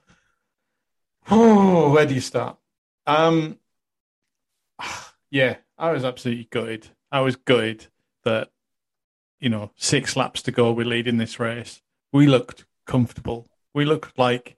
oh, 1.31 1.91
where 1.93 2.05
do 2.05 2.15
you 2.15 2.21
start? 2.21 2.59
Um, 3.07 3.59
yeah, 5.31 5.59
I 5.79 5.93
was 5.93 6.05
absolutely 6.05 6.49
gutted. 6.51 6.89
I 7.11 7.21
was 7.21 7.37
gutted 7.37 7.87
that 8.25 8.51
you 9.39 9.49
know 9.49 9.71
six 9.77 10.17
laps 10.17 10.43
to 10.43 10.51
go, 10.51 10.73
we're 10.73 10.85
leading 10.85 11.19
this 11.19 11.39
race. 11.39 11.81
We 12.13 12.27
looked 12.27 12.67
comfortable. 12.85 13.47
We 13.79 13.85
looked 13.85 14.19
like 14.19 14.57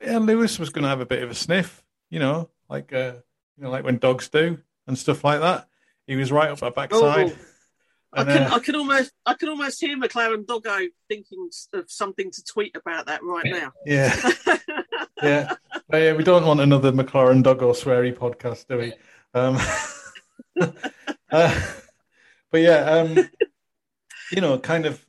yeah, 0.00 0.18
Lewis 0.18 0.58
was 0.58 0.70
going 0.70 0.84
to 0.84 0.88
have 0.88 1.00
a 1.00 1.06
bit 1.06 1.22
of 1.22 1.30
a 1.30 1.34
sniff. 1.34 1.84
You 2.10 2.18
know, 2.18 2.48
like 2.68 2.92
uh, 2.92 3.12
you 3.56 3.64
know, 3.64 3.70
like 3.70 3.84
when 3.84 3.98
dogs 3.98 4.28
do 4.28 4.58
and 4.86 4.98
stuff 4.98 5.22
like 5.22 5.40
that. 5.40 5.68
He 6.06 6.16
was 6.16 6.32
right 6.32 6.50
up 6.50 6.62
our 6.62 6.70
backside. 6.70 7.32
Oh. 7.32 7.36
I 8.14 8.20
And, 8.20 8.28
can, 8.28 8.42
uh, 8.42 8.54
I 8.54 8.58
can 8.58 8.74
almost, 8.74 9.12
I 9.24 9.34
can 9.34 9.48
almost 9.48 9.80
hear 9.80 9.96
McLaren 9.96 10.46
Doggo 10.46 10.78
thinking 11.08 11.48
of 11.72 11.90
something 11.90 12.30
to 12.30 12.44
tweet 12.44 12.76
about 12.76 13.06
that 13.06 13.22
right 13.22 13.46
now. 13.46 13.72
yeah. 13.86 14.14
yeah. 15.22 15.54
But 15.88 15.98
yeah, 15.98 16.12
we 16.14 16.24
don't 16.24 16.46
want 16.46 16.60
another 16.60 16.92
McLaren 16.92 17.42
Doggo 17.42 17.72
sweary 17.72 18.14
podcast, 18.14 18.66
do 18.66 18.78
we? 18.78 18.92
Um, 19.34 19.58
uh, 21.30 21.62
but 22.50 22.60
yeah, 22.60 22.90
um, 22.90 23.30
you 24.30 24.40
know, 24.40 24.58
kind 24.58 24.86
of. 24.86 25.04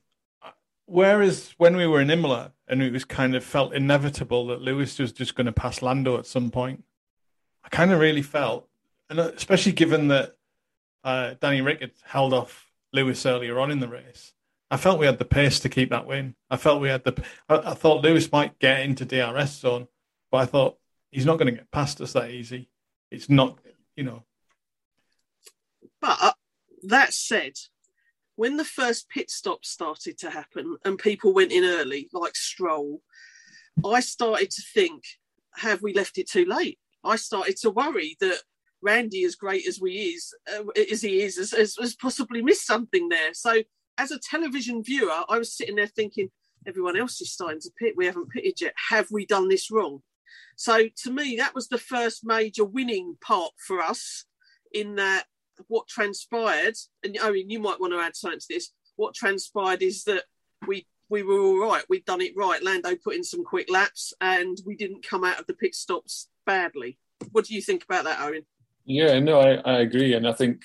Whereas 0.85 1.53
when 1.57 1.75
we 1.75 1.87
were 1.87 2.01
in 2.01 2.09
Imola, 2.09 2.53
and 2.67 2.81
it 2.81 2.91
was 2.91 3.05
kind 3.05 3.35
of 3.35 3.43
felt 3.43 3.73
inevitable 3.73 4.47
that 4.47 4.61
Lewis 4.61 4.99
was 4.99 5.11
just 5.11 5.35
going 5.35 5.45
to 5.45 5.51
pass 5.51 5.81
Lando 5.81 6.17
at 6.17 6.25
some 6.25 6.51
point, 6.51 6.83
I 7.63 7.69
kind 7.69 7.91
of 7.91 7.99
really 7.99 8.21
felt, 8.21 8.67
and 9.09 9.19
especially 9.19 9.71
given 9.71 10.09
that 10.09 10.35
uh, 11.03 11.35
Danny 11.39 11.61
Ric 11.61 11.81
had 11.81 11.91
held 12.03 12.33
off 12.33 12.71
Lewis 12.91 13.25
earlier 13.25 13.59
on 13.59 13.71
in 13.71 13.79
the 13.79 13.87
race, 13.87 14.33
I 14.69 14.77
felt 14.77 14.99
we 14.99 15.05
had 15.05 15.19
the 15.19 15.25
pace 15.25 15.59
to 15.61 15.69
keep 15.69 15.91
that 15.91 16.07
win. 16.07 16.35
I 16.49 16.57
felt 16.57 16.81
we 16.81 16.89
had 16.89 17.03
the. 17.03 17.23
I, 17.47 17.57
I 17.57 17.73
thought 17.75 18.03
Lewis 18.03 18.31
might 18.31 18.59
get 18.59 18.81
into 18.81 19.05
DRS 19.05 19.51
zone, 19.59 19.87
but 20.31 20.37
I 20.37 20.45
thought 20.45 20.77
he's 21.11 21.25
not 21.25 21.37
going 21.37 21.53
to 21.53 21.59
get 21.59 21.71
past 21.71 22.01
us 22.01 22.13
that 22.13 22.31
easy. 22.31 22.69
It's 23.11 23.29
not, 23.29 23.59
you 23.95 24.03
know. 24.03 24.23
But 26.01 26.35
that 26.83 27.13
said, 27.13 27.53
when 28.35 28.57
the 28.57 28.65
first 28.65 29.09
pit 29.09 29.29
stops 29.29 29.69
started 29.69 30.17
to 30.19 30.29
happen 30.29 30.77
and 30.85 30.97
people 30.97 31.33
went 31.33 31.51
in 31.51 31.63
early, 31.63 32.09
like 32.13 32.35
Stroll, 32.35 33.01
I 33.85 33.99
started 33.99 34.49
to 34.51 34.61
think, 34.73 35.03
have 35.55 35.81
we 35.81 35.93
left 35.93 36.17
it 36.17 36.29
too 36.29 36.45
late? 36.45 36.79
I 37.03 37.15
started 37.15 37.57
to 37.57 37.69
worry 37.69 38.17
that 38.21 38.39
Randy, 38.81 39.23
as 39.23 39.35
great 39.35 39.67
as 39.67 39.79
we 39.79 39.93
is, 39.93 40.33
uh, 40.53 40.63
as 40.91 41.01
he 41.01 41.21
is, 41.21 41.37
has, 41.37 41.51
has, 41.51 41.75
has 41.79 41.95
possibly 41.95 42.41
missed 42.41 42.65
something 42.65 43.07
there. 43.09 43.33
So 43.33 43.61
as 43.97 44.11
a 44.11 44.19
television 44.19 44.83
viewer, 44.83 45.23
I 45.29 45.37
was 45.37 45.55
sitting 45.55 45.75
there 45.75 45.87
thinking, 45.87 46.29
everyone 46.67 46.97
else 46.97 47.21
is 47.21 47.31
starting 47.31 47.61
to 47.61 47.71
pit. 47.79 47.93
We 47.95 48.05
haven't 48.05 48.29
pitted 48.29 48.59
yet. 48.61 48.73
Have 48.89 49.07
we 49.11 49.25
done 49.25 49.47
this 49.47 49.69
wrong? 49.71 50.01
So 50.55 50.87
to 51.03 51.11
me, 51.11 51.35
that 51.37 51.55
was 51.55 51.67
the 51.67 51.77
first 51.77 52.25
major 52.25 52.65
winning 52.65 53.17
part 53.21 53.51
for 53.57 53.81
us 53.81 54.25
in 54.73 54.95
that 54.95 55.25
what 55.67 55.87
transpired, 55.87 56.75
and 57.03 57.17
I 57.21 57.31
mean, 57.31 57.49
you 57.49 57.59
might 57.59 57.79
want 57.79 57.93
to 57.93 57.99
add 57.99 58.15
something 58.15 58.39
to 58.39 58.45
this. 58.49 58.71
What 58.95 59.15
transpired 59.15 59.81
is 59.81 60.03
that 60.05 60.23
we 60.67 60.87
we 61.09 61.23
were 61.23 61.39
all 61.39 61.59
right. 61.59 61.83
We'd 61.89 62.05
done 62.05 62.21
it 62.21 62.33
right. 62.35 62.63
Lando 62.63 62.95
put 62.95 63.15
in 63.15 63.23
some 63.23 63.43
quick 63.43 63.69
laps, 63.69 64.13
and 64.21 64.57
we 64.65 64.75
didn't 64.75 65.07
come 65.07 65.23
out 65.23 65.39
of 65.39 65.47
the 65.47 65.53
pit 65.53 65.75
stops 65.75 66.29
badly. 66.45 66.97
What 67.31 67.45
do 67.45 67.55
you 67.55 67.61
think 67.61 67.83
about 67.83 68.05
that, 68.05 68.19
Owen? 68.21 68.45
Yeah, 68.85 69.19
no, 69.19 69.39
I, 69.39 69.53
I 69.55 69.79
agree, 69.81 70.13
and 70.13 70.27
I 70.27 70.33
think 70.33 70.61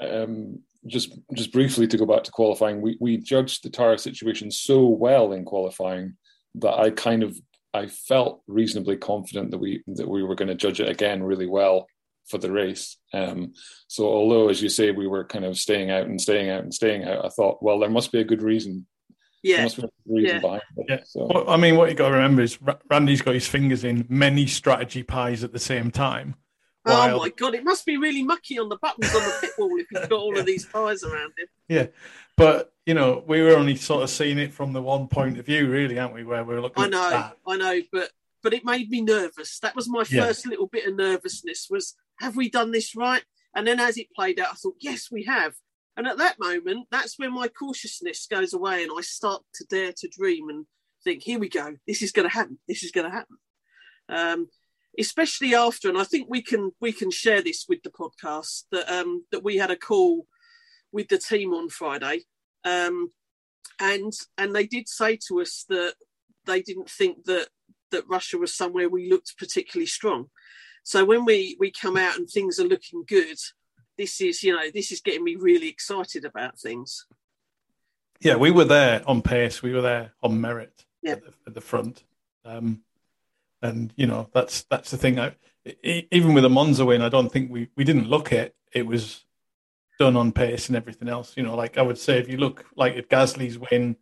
um, 0.00 0.60
just 0.86 1.18
just 1.34 1.52
briefly 1.52 1.86
to 1.86 1.98
go 1.98 2.06
back 2.06 2.24
to 2.24 2.30
qualifying, 2.30 2.80
we 2.80 2.96
we 3.00 3.16
judged 3.16 3.62
the 3.62 3.70
tire 3.70 3.98
situation 3.98 4.50
so 4.50 4.86
well 4.86 5.32
in 5.32 5.44
qualifying 5.44 6.16
that 6.56 6.74
I 6.74 6.90
kind 6.90 7.22
of 7.22 7.38
I 7.72 7.86
felt 7.86 8.42
reasonably 8.46 8.96
confident 8.96 9.50
that 9.50 9.58
we 9.58 9.82
that 9.88 10.08
we 10.08 10.22
were 10.22 10.34
going 10.34 10.48
to 10.48 10.54
judge 10.54 10.80
it 10.80 10.88
again 10.88 11.22
really 11.22 11.46
well 11.46 11.86
for 12.30 12.38
the 12.38 12.52
race. 12.52 12.96
Um, 13.12 13.52
so 13.88 14.06
although, 14.06 14.48
as 14.48 14.62
you 14.62 14.68
say, 14.68 14.90
we 14.90 15.06
were 15.06 15.24
kind 15.24 15.44
of 15.44 15.58
staying 15.58 15.90
out 15.90 16.06
and 16.06 16.20
staying 16.20 16.50
out 16.50 16.62
and 16.62 16.72
staying 16.72 17.04
out, 17.04 17.24
I 17.24 17.28
thought, 17.28 17.62
well, 17.62 17.78
there 17.78 17.90
must 17.90 18.12
be 18.12 18.20
a 18.20 18.24
good 18.24 18.42
reason. 18.42 18.86
Yeah, 19.42 19.62
reason 19.62 19.90
yeah. 20.06 20.38
behind 20.38 20.62
it. 20.76 20.86
Yeah. 20.88 21.00
So. 21.04 21.26
Well, 21.32 21.48
I 21.48 21.56
mean, 21.56 21.76
what 21.76 21.88
you 21.88 21.96
got 21.96 22.08
to 22.08 22.14
remember 22.14 22.42
is 22.42 22.58
Randy's 22.90 23.22
got 23.22 23.34
his 23.34 23.46
fingers 23.46 23.84
in 23.84 24.04
many 24.08 24.46
strategy 24.46 25.02
pies 25.02 25.42
at 25.42 25.52
the 25.52 25.58
same 25.58 25.90
time. 25.90 26.34
While... 26.82 27.16
Oh 27.16 27.18
my 27.20 27.30
god, 27.30 27.54
it 27.54 27.64
must 27.64 27.86
be 27.86 27.96
really 27.96 28.22
mucky 28.22 28.58
on 28.58 28.68
the 28.68 28.76
buttons 28.76 29.14
on 29.14 29.22
the 29.22 29.36
pit 29.40 29.50
wall 29.58 29.78
if 29.78 29.86
he's 29.90 30.08
got 30.08 30.12
all 30.12 30.32
yeah. 30.34 30.40
of 30.40 30.46
these 30.46 30.66
pies 30.66 31.02
around 31.02 31.32
him. 31.38 31.46
Yeah, 31.68 31.86
but 32.36 32.72
you 32.84 32.94
know, 32.94 33.24
we 33.26 33.42
were 33.42 33.56
only 33.56 33.76
sort 33.76 34.02
of 34.02 34.10
seeing 34.10 34.38
it 34.38 34.52
from 34.52 34.72
the 34.72 34.82
one 34.82 35.08
point 35.08 35.38
of 35.38 35.46
view, 35.46 35.70
really, 35.70 35.98
aren't 35.98 36.14
we? 36.14 36.24
Where 36.24 36.44
we 36.44 36.54
are 36.54 36.60
looking. 36.60 36.84
I 36.84 36.88
know, 36.88 37.30
I 37.46 37.56
know, 37.56 37.80
but 37.92 38.10
but 38.42 38.54
it 38.54 38.64
made 38.64 38.90
me 38.90 39.02
nervous. 39.02 39.58
That 39.60 39.76
was 39.76 39.88
my 39.88 40.04
first 40.04 40.46
little 40.46 40.66
bit 40.66 40.86
of 40.86 40.96
nervousness. 40.96 41.68
Was 41.70 41.94
have 42.20 42.36
we 42.36 42.50
done 42.50 42.70
this 42.70 42.94
right? 42.94 43.22
And 43.54 43.66
then 43.66 43.80
as 43.80 43.96
it 43.96 44.14
played 44.14 44.38
out, 44.38 44.52
I 44.52 44.54
thought, 44.54 44.76
yes, 44.80 45.08
we 45.10 45.24
have. 45.24 45.54
And 45.96 46.06
at 46.06 46.18
that 46.18 46.36
moment, 46.38 46.86
that's 46.90 47.18
when 47.18 47.34
my 47.34 47.48
cautiousness 47.48 48.26
goes 48.30 48.54
away, 48.54 48.82
and 48.82 48.92
I 48.96 49.00
start 49.00 49.42
to 49.54 49.64
dare 49.68 49.92
to 49.96 50.08
dream 50.08 50.48
and 50.48 50.66
think, 51.02 51.22
here 51.22 51.38
we 51.38 51.48
go. 51.48 51.76
This 51.86 52.00
is 52.02 52.12
going 52.12 52.28
to 52.28 52.34
happen. 52.34 52.58
This 52.68 52.84
is 52.84 52.92
going 52.92 53.10
to 53.10 53.16
happen. 53.16 53.36
Um, 54.08 54.48
especially 54.98 55.54
after, 55.54 55.88
and 55.88 55.98
I 55.98 56.04
think 56.04 56.28
we 56.28 56.42
can 56.42 56.72
we 56.80 56.92
can 56.92 57.10
share 57.10 57.42
this 57.42 57.66
with 57.68 57.82
the 57.82 57.90
podcast 57.90 58.64
that 58.72 58.90
um, 58.92 59.24
that 59.30 59.44
we 59.44 59.56
had 59.56 59.70
a 59.70 59.76
call 59.76 60.26
with 60.92 61.08
the 61.08 61.18
team 61.18 61.52
on 61.54 61.68
Friday, 61.68 62.20
um, 62.64 63.10
and 63.80 64.12
and 64.36 64.54
they 64.54 64.66
did 64.66 64.88
say 64.88 65.18
to 65.28 65.40
us 65.40 65.64
that 65.68 65.94
they 66.46 66.62
didn't 66.62 66.90
think 66.90 67.24
that 67.24 67.48
that 67.90 68.08
Russia 68.08 68.38
was 68.38 68.54
somewhere 68.54 68.88
we 68.88 69.10
looked 69.10 69.36
particularly 69.38 69.86
strong. 69.86 70.30
So 70.82 71.04
when 71.04 71.24
we 71.24 71.56
we 71.58 71.70
come 71.70 71.96
out 71.96 72.16
and 72.16 72.28
things 72.28 72.58
are 72.58 72.66
looking 72.66 73.04
good, 73.06 73.38
this 73.96 74.20
is 74.20 74.42
you 74.42 74.54
know 74.54 74.70
this 74.72 74.92
is 74.92 75.00
getting 75.00 75.24
me 75.24 75.36
really 75.36 75.68
excited 75.68 76.24
about 76.24 76.58
things. 76.58 77.06
Yeah, 78.20 78.36
we 78.36 78.50
were 78.50 78.64
there 78.64 79.02
on 79.06 79.22
pace. 79.22 79.62
We 79.62 79.72
were 79.72 79.80
there 79.80 80.12
on 80.22 80.40
merit 80.40 80.84
yeah. 81.02 81.12
at, 81.12 81.24
the, 81.24 81.32
at 81.46 81.54
the 81.54 81.60
front. 81.60 82.04
Um, 82.44 82.82
and 83.62 83.92
you 83.96 84.06
know 84.06 84.28
that's 84.32 84.62
that's 84.64 84.90
the 84.90 84.96
thing. 84.96 85.18
I, 85.18 85.34
even 85.84 86.34
with 86.34 86.44
a 86.44 86.48
Monza 86.48 86.84
win, 86.84 87.02
I 87.02 87.08
don't 87.08 87.30
think 87.30 87.50
we 87.50 87.68
we 87.76 87.84
didn't 87.84 88.08
look 88.08 88.32
it. 88.32 88.54
it 88.72 88.86
was 88.86 89.24
done 89.98 90.16
on 90.16 90.32
pace 90.32 90.68
and 90.68 90.76
everything 90.76 91.08
else. 91.08 91.36
You 91.36 91.42
know, 91.42 91.54
like 91.54 91.76
I 91.76 91.82
would 91.82 91.98
say, 91.98 92.18
if 92.18 92.28
you 92.28 92.38
look 92.38 92.64
like 92.74 92.96
at 92.96 93.10
Gasly's 93.10 93.58
win 93.58 93.96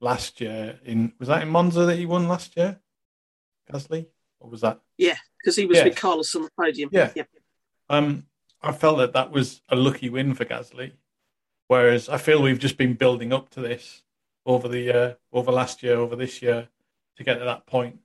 last 0.00 0.40
year 0.40 0.78
in 0.84 1.12
was 1.18 1.28
that 1.28 1.42
in 1.42 1.50
Monza 1.50 1.84
that 1.84 1.96
he 1.98 2.06
won 2.06 2.28
last 2.28 2.56
year, 2.56 2.80
Gasly, 3.70 4.06
or 4.40 4.50
was 4.50 4.62
that? 4.62 4.80
Yeah, 4.96 5.18
because 5.46 5.54
he 5.54 5.64
was 5.64 5.78
yeah. 5.78 5.84
with 5.84 5.94
Carlos 5.94 6.34
on 6.34 6.42
the 6.42 6.50
podium. 6.58 6.90
Yeah. 6.92 7.12
yeah. 7.14 7.22
Um, 7.88 8.26
I 8.60 8.72
felt 8.72 8.98
that 8.98 9.12
that 9.12 9.30
was 9.30 9.62
a 9.68 9.76
lucky 9.76 10.08
win 10.08 10.34
for 10.34 10.44
Gasly, 10.44 10.90
whereas 11.68 12.08
I 12.08 12.18
feel 12.18 12.42
we've 12.42 12.58
just 12.58 12.76
been 12.76 12.94
building 12.94 13.32
up 13.32 13.48
to 13.50 13.60
this 13.60 14.02
over 14.44 14.66
the 14.66 14.92
uh, 14.92 15.14
over 15.32 15.52
last 15.52 15.84
year, 15.84 15.94
over 15.94 16.16
this 16.16 16.42
year, 16.42 16.66
to 17.16 17.22
get 17.22 17.38
to 17.38 17.44
that 17.44 17.64
point. 17.64 18.00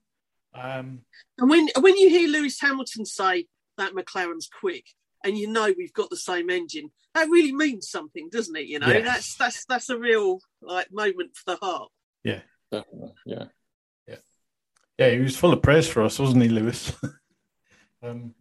Um, 0.53 1.01
and 1.39 1.50
when 1.50 1.67
when 1.79 1.98
you 1.98 2.10
hear 2.10 2.29
Lewis 2.29 2.62
Hamilton 2.62 3.05
say 3.05 3.48
that 3.79 3.93
McLaren's 3.93 4.48
quick, 4.48 4.86
and 5.24 5.36
you 5.36 5.48
know 5.48 5.74
we've 5.75 5.93
got 5.93 6.12
the 6.12 6.17
same 6.17 6.51
engine, 6.51 6.91
that 7.15 7.27
really 7.27 7.53
means 7.53 7.89
something, 7.89 8.29
doesn't 8.31 8.55
it? 8.55 8.67
You 8.67 8.77
know, 8.77 8.88
yes. 8.88 9.03
that's 9.03 9.36
that's 9.36 9.65
that's 9.65 9.89
a 9.89 9.98
real 9.98 10.41
like 10.62 10.91
moment 10.91 11.31
for 11.36 11.55
the 11.55 11.65
heart. 11.65 11.89
Yeah, 12.24 12.41
definitely. 12.71 13.13
Yeah, 13.25 13.45
yeah, 14.07 14.15
yeah. 15.00 15.10
He 15.10 15.17
was 15.17 15.36
full 15.36 15.53
of 15.53 15.63
praise 15.63 15.88
for 15.88 16.03
us, 16.03 16.19
wasn't 16.19 16.43
he, 16.43 16.50
Lewis? 16.50 16.93
um, 18.01 18.34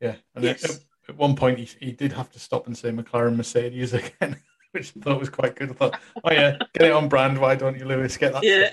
yeah, 0.00 0.16
and 0.34 0.44
yes. 0.44 0.64
at, 0.64 0.80
at, 1.08 1.16
one 1.16 1.36
point 1.36 1.58
he, 1.58 1.68
he 1.80 1.92
did 1.92 2.12
have 2.12 2.30
to 2.32 2.38
stop 2.38 2.66
and 2.66 2.76
say 2.76 2.90
McLaren 2.90 3.36
Mercedes 3.36 3.92
again, 3.94 4.36
which 4.72 4.92
I 4.96 5.00
thought 5.00 5.20
was 5.20 5.30
quite 5.30 5.56
good. 5.56 5.70
I 5.70 5.74
thought, 5.74 6.00
oh 6.24 6.32
yeah, 6.32 6.58
get 6.74 6.88
it 6.88 6.92
on 6.92 7.08
brand. 7.08 7.40
Why 7.40 7.54
don't 7.54 7.78
you, 7.78 7.84
Lewis? 7.84 8.16
Get 8.16 8.32
that. 8.32 8.42
Yeah. 8.42 8.70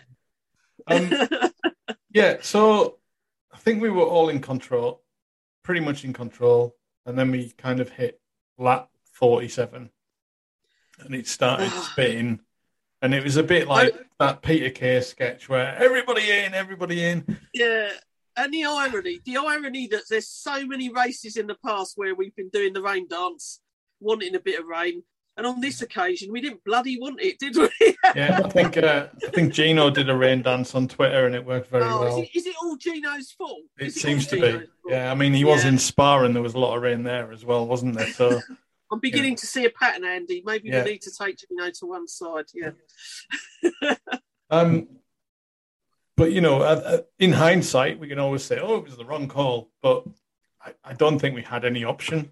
Um, 0.88 1.96
yeah, 2.14 2.38
so 2.42 2.98
I 3.54 3.58
think 3.58 3.82
we 3.82 3.90
were 3.90 4.04
all 4.04 4.30
in 4.30 4.42
control, 4.42 5.02
pretty 5.64 5.82
much 5.82 6.04
in 6.04 6.14
control, 6.14 6.76
and 7.06 7.18
then 7.18 7.32
we 7.32 7.52
kind 7.52 7.80
of 7.80 7.90
hit 7.90 8.20
lap 8.58 8.90
47 9.14 9.90
and 11.00 11.16
it 11.16 11.28
started 11.28 11.72
spitting. 11.72 12.40
And 13.02 13.14
it 13.14 13.24
was 13.24 13.38
a 13.38 13.44
bit 13.44 13.68
like 13.68 13.94
I, 13.94 14.26
that 14.26 14.42
Peter 14.42 14.70
Kay 14.70 15.02
sketch 15.02 15.50
where 15.50 15.76
everybody 15.76 16.30
in, 16.32 16.54
everybody 16.54 17.04
in. 17.04 17.38
Yeah. 17.54 17.90
And 18.36 18.54
the 18.54 18.66
irony, 18.66 19.20
the 19.26 19.38
irony 19.38 19.88
that 19.88 20.04
there's 20.10 20.28
so 20.28 20.66
many 20.66 20.90
races 20.90 21.38
in 21.38 21.48
the 21.48 21.58
past 21.66 21.94
where 21.96 22.16
we've 22.16 22.36
been 22.36 22.50
doing 22.50 22.74
the 22.74 22.82
rain 22.82 23.08
dance, 23.08 23.60
wanting 24.00 24.36
a 24.36 24.40
bit 24.40 24.60
of 24.60 24.66
rain, 24.66 25.04
and 25.36 25.48
on 25.48 25.62
this 25.62 25.82
occasion, 25.82 26.32
we 26.32 26.42
didn't 26.42 26.64
bloody 26.64 27.00
want 27.00 27.20
it, 27.20 27.40
did 27.40 27.56
we? 27.58 27.70
yeah, 28.16 28.42
I 28.44 28.50
think 28.50 28.78
uh, 28.78 29.08
I 29.26 29.30
think 29.32 29.52
Gino 29.52 29.90
did 29.90 30.10
a 30.10 30.16
rain 30.16 30.44
dance 30.44 30.76
on 30.76 30.88
Twitter, 30.88 31.26
and 31.26 31.34
it 31.34 31.44
worked 31.44 31.70
very 31.72 31.84
oh, 31.84 32.02
well. 32.02 32.20
Is 32.20 32.26
it, 32.26 32.38
is 32.38 32.46
it 32.46 32.56
all 32.62 32.76
Gino's 32.76 33.32
fault? 33.32 33.64
It, 33.80 33.88
it 33.88 33.94
seems 33.94 34.28
to 34.28 34.36
Gino's 34.36 34.52
be. 34.52 34.58
Fault? 34.60 34.70
Yeah, 34.90 35.12
I 35.12 35.16
mean, 35.16 35.34
he 35.34 35.44
was 35.44 35.64
yeah. 35.64 35.70
in 35.70 35.80
Spa, 35.80 36.24
and 36.24 36.36
there 36.36 36.44
was 36.44 36.54
a 36.54 36.60
lot 36.60 36.76
of 36.76 36.84
rain 36.84 37.02
there 37.02 37.32
as 37.32 37.44
well, 37.44 37.66
wasn't 37.66 37.98
there? 37.98 38.10
So 38.10 38.42
I'm 38.92 39.00
beginning 39.00 39.32
yeah. 39.32 39.38
to 39.38 39.48
see 39.48 39.66
a 39.66 39.72
pattern, 39.72 40.06
Andy. 40.06 40.44
Maybe 40.46 40.70
yeah. 40.70 40.84
we 40.84 40.92
need 40.92 41.02
to 41.02 41.12
take 41.12 41.40
Gino 41.40 41.72
to 41.72 41.86
one 41.88 42.08
side. 42.08 42.46
Yeah. 42.54 43.96
um, 44.52 44.88
but 46.18 46.32
you 46.32 46.42
know, 46.42 47.04
in 47.20 47.34
hindsight, 47.34 48.00
we 48.00 48.08
can 48.08 48.20
always 48.20 48.44
say, 48.44 48.60
"Oh, 48.60 48.78
it 48.78 48.86
was 48.86 48.98
the 48.98 49.06
wrong 49.06 49.28
call," 49.28 49.70
but 49.82 50.06
I, 50.64 50.74
I 50.84 50.94
don't 50.94 51.20
think 51.20 51.36
we 51.36 51.42
had 51.44 51.66
any 51.66 51.84
option 51.84 52.32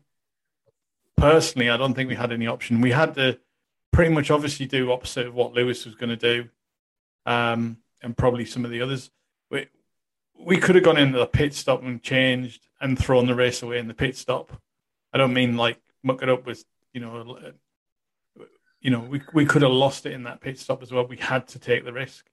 personally, 1.21 1.69
I 1.69 1.77
don't 1.77 1.93
think 1.93 2.09
we 2.09 2.15
had 2.15 2.31
any 2.31 2.47
option. 2.47 2.81
We 2.81 2.91
had 2.91 3.13
to 3.15 3.39
pretty 3.91 4.13
much 4.13 4.31
obviously 4.31 4.65
do 4.65 4.91
opposite 4.91 5.27
of 5.27 5.35
what 5.35 5.53
Lewis 5.53 5.85
was 5.85 5.95
going 5.95 6.09
to 6.09 6.15
do, 6.15 6.49
um, 7.25 7.77
and 8.01 8.17
probably 8.17 8.45
some 8.45 8.65
of 8.65 8.71
the 8.71 8.81
others. 8.81 9.11
We 9.49 9.67
we 10.37 10.57
could 10.57 10.75
have 10.75 10.83
gone 10.83 10.97
into 10.97 11.19
the 11.19 11.27
pit 11.27 11.53
stop 11.53 11.83
and 11.83 12.01
changed 12.01 12.67
and 12.81 12.97
thrown 12.97 13.27
the 13.27 13.35
race 13.35 13.61
away 13.61 13.77
in 13.77 13.87
the 13.87 13.93
pit 13.93 14.17
stop. 14.17 14.51
I 15.13 15.17
don't 15.17 15.33
mean 15.33 15.55
like 15.55 15.79
muck 16.03 16.23
it 16.23 16.29
up 16.29 16.45
with 16.45 16.65
you 16.93 17.01
know, 17.01 17.37
you 18.81 18.89
know, 18.89 19.01
we 19.01 19.21
we 19.33 19.45
could 19.45 19.61
have 19.61 19.71
lost 19.71 20.05
it 20.05 20.13
in 20.13 20.23
that 20.23 20.41
pit 20.41 20.57
stop 20.59 20.81
as 20.81 20.91
well. 20.91 21.05
We 21.05 21.17
had 21.17 21.47
to 21.49 21.59
take 21.59 21.85
the 21.85 21.93
risk. 21.93 22.30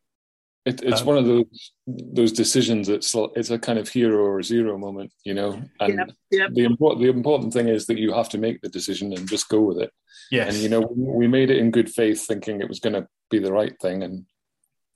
It, 0.68 0.82
it's 0.82 1.00
um, 1.00 1.06
one 1.06 1.16
of 1.16 1.24
those 1.24 1.72
those 1.86 2.32
decisions. 2.32 2.90
It's 2.90 3.14
it's 3.34 3.48
a 3.48 3.58
kind 3.58 3.78
of 3.78 3.88
hero 3.88 4.22
or 4.22 4.42
zero 4.42 4.76
moment, 4.76 5.10
you 5.24 5.32
know. 5.32 5.62
And 5.80 5.94
yep, 5.96 6.10
yep. 6.30 6.50
the 6.52 6.64
important 6.64 7.02
the 7.02 7.08
important 7.08 7.54
thing 7.54 7.68
is 7.68 7.86
that 7.86 7.98
you 7.98 8.12
have 8.12 8.28
to 8.30 8.38
make 8.38 8.60
the 8.60 8.68
decision 8.68 9.14
and 9.14 9.26
just 9.26 9.48
go 9.48 9.62
with 9.62 9.78
it. 9.78 9.90
Yes. 10.30 10.52
And 10.52 10.62
you 10.62 10.68
know, 10.68 10.86
we 10.94 11.26
made 11.26 11.50
it 11.50 11.56
in 11.56 11.70
good 11.70 11.88
faith, 11.88 12.26
thinking 12.26 12.60
it 12.60 12.68
was 12.68 12.80
going 12.80 12.92
to 12.92 13.08
be 13.30 13.38
the 13.38 13.52
right 13.52 13.74
thing, 13.80 14.02
and 14.02 14.26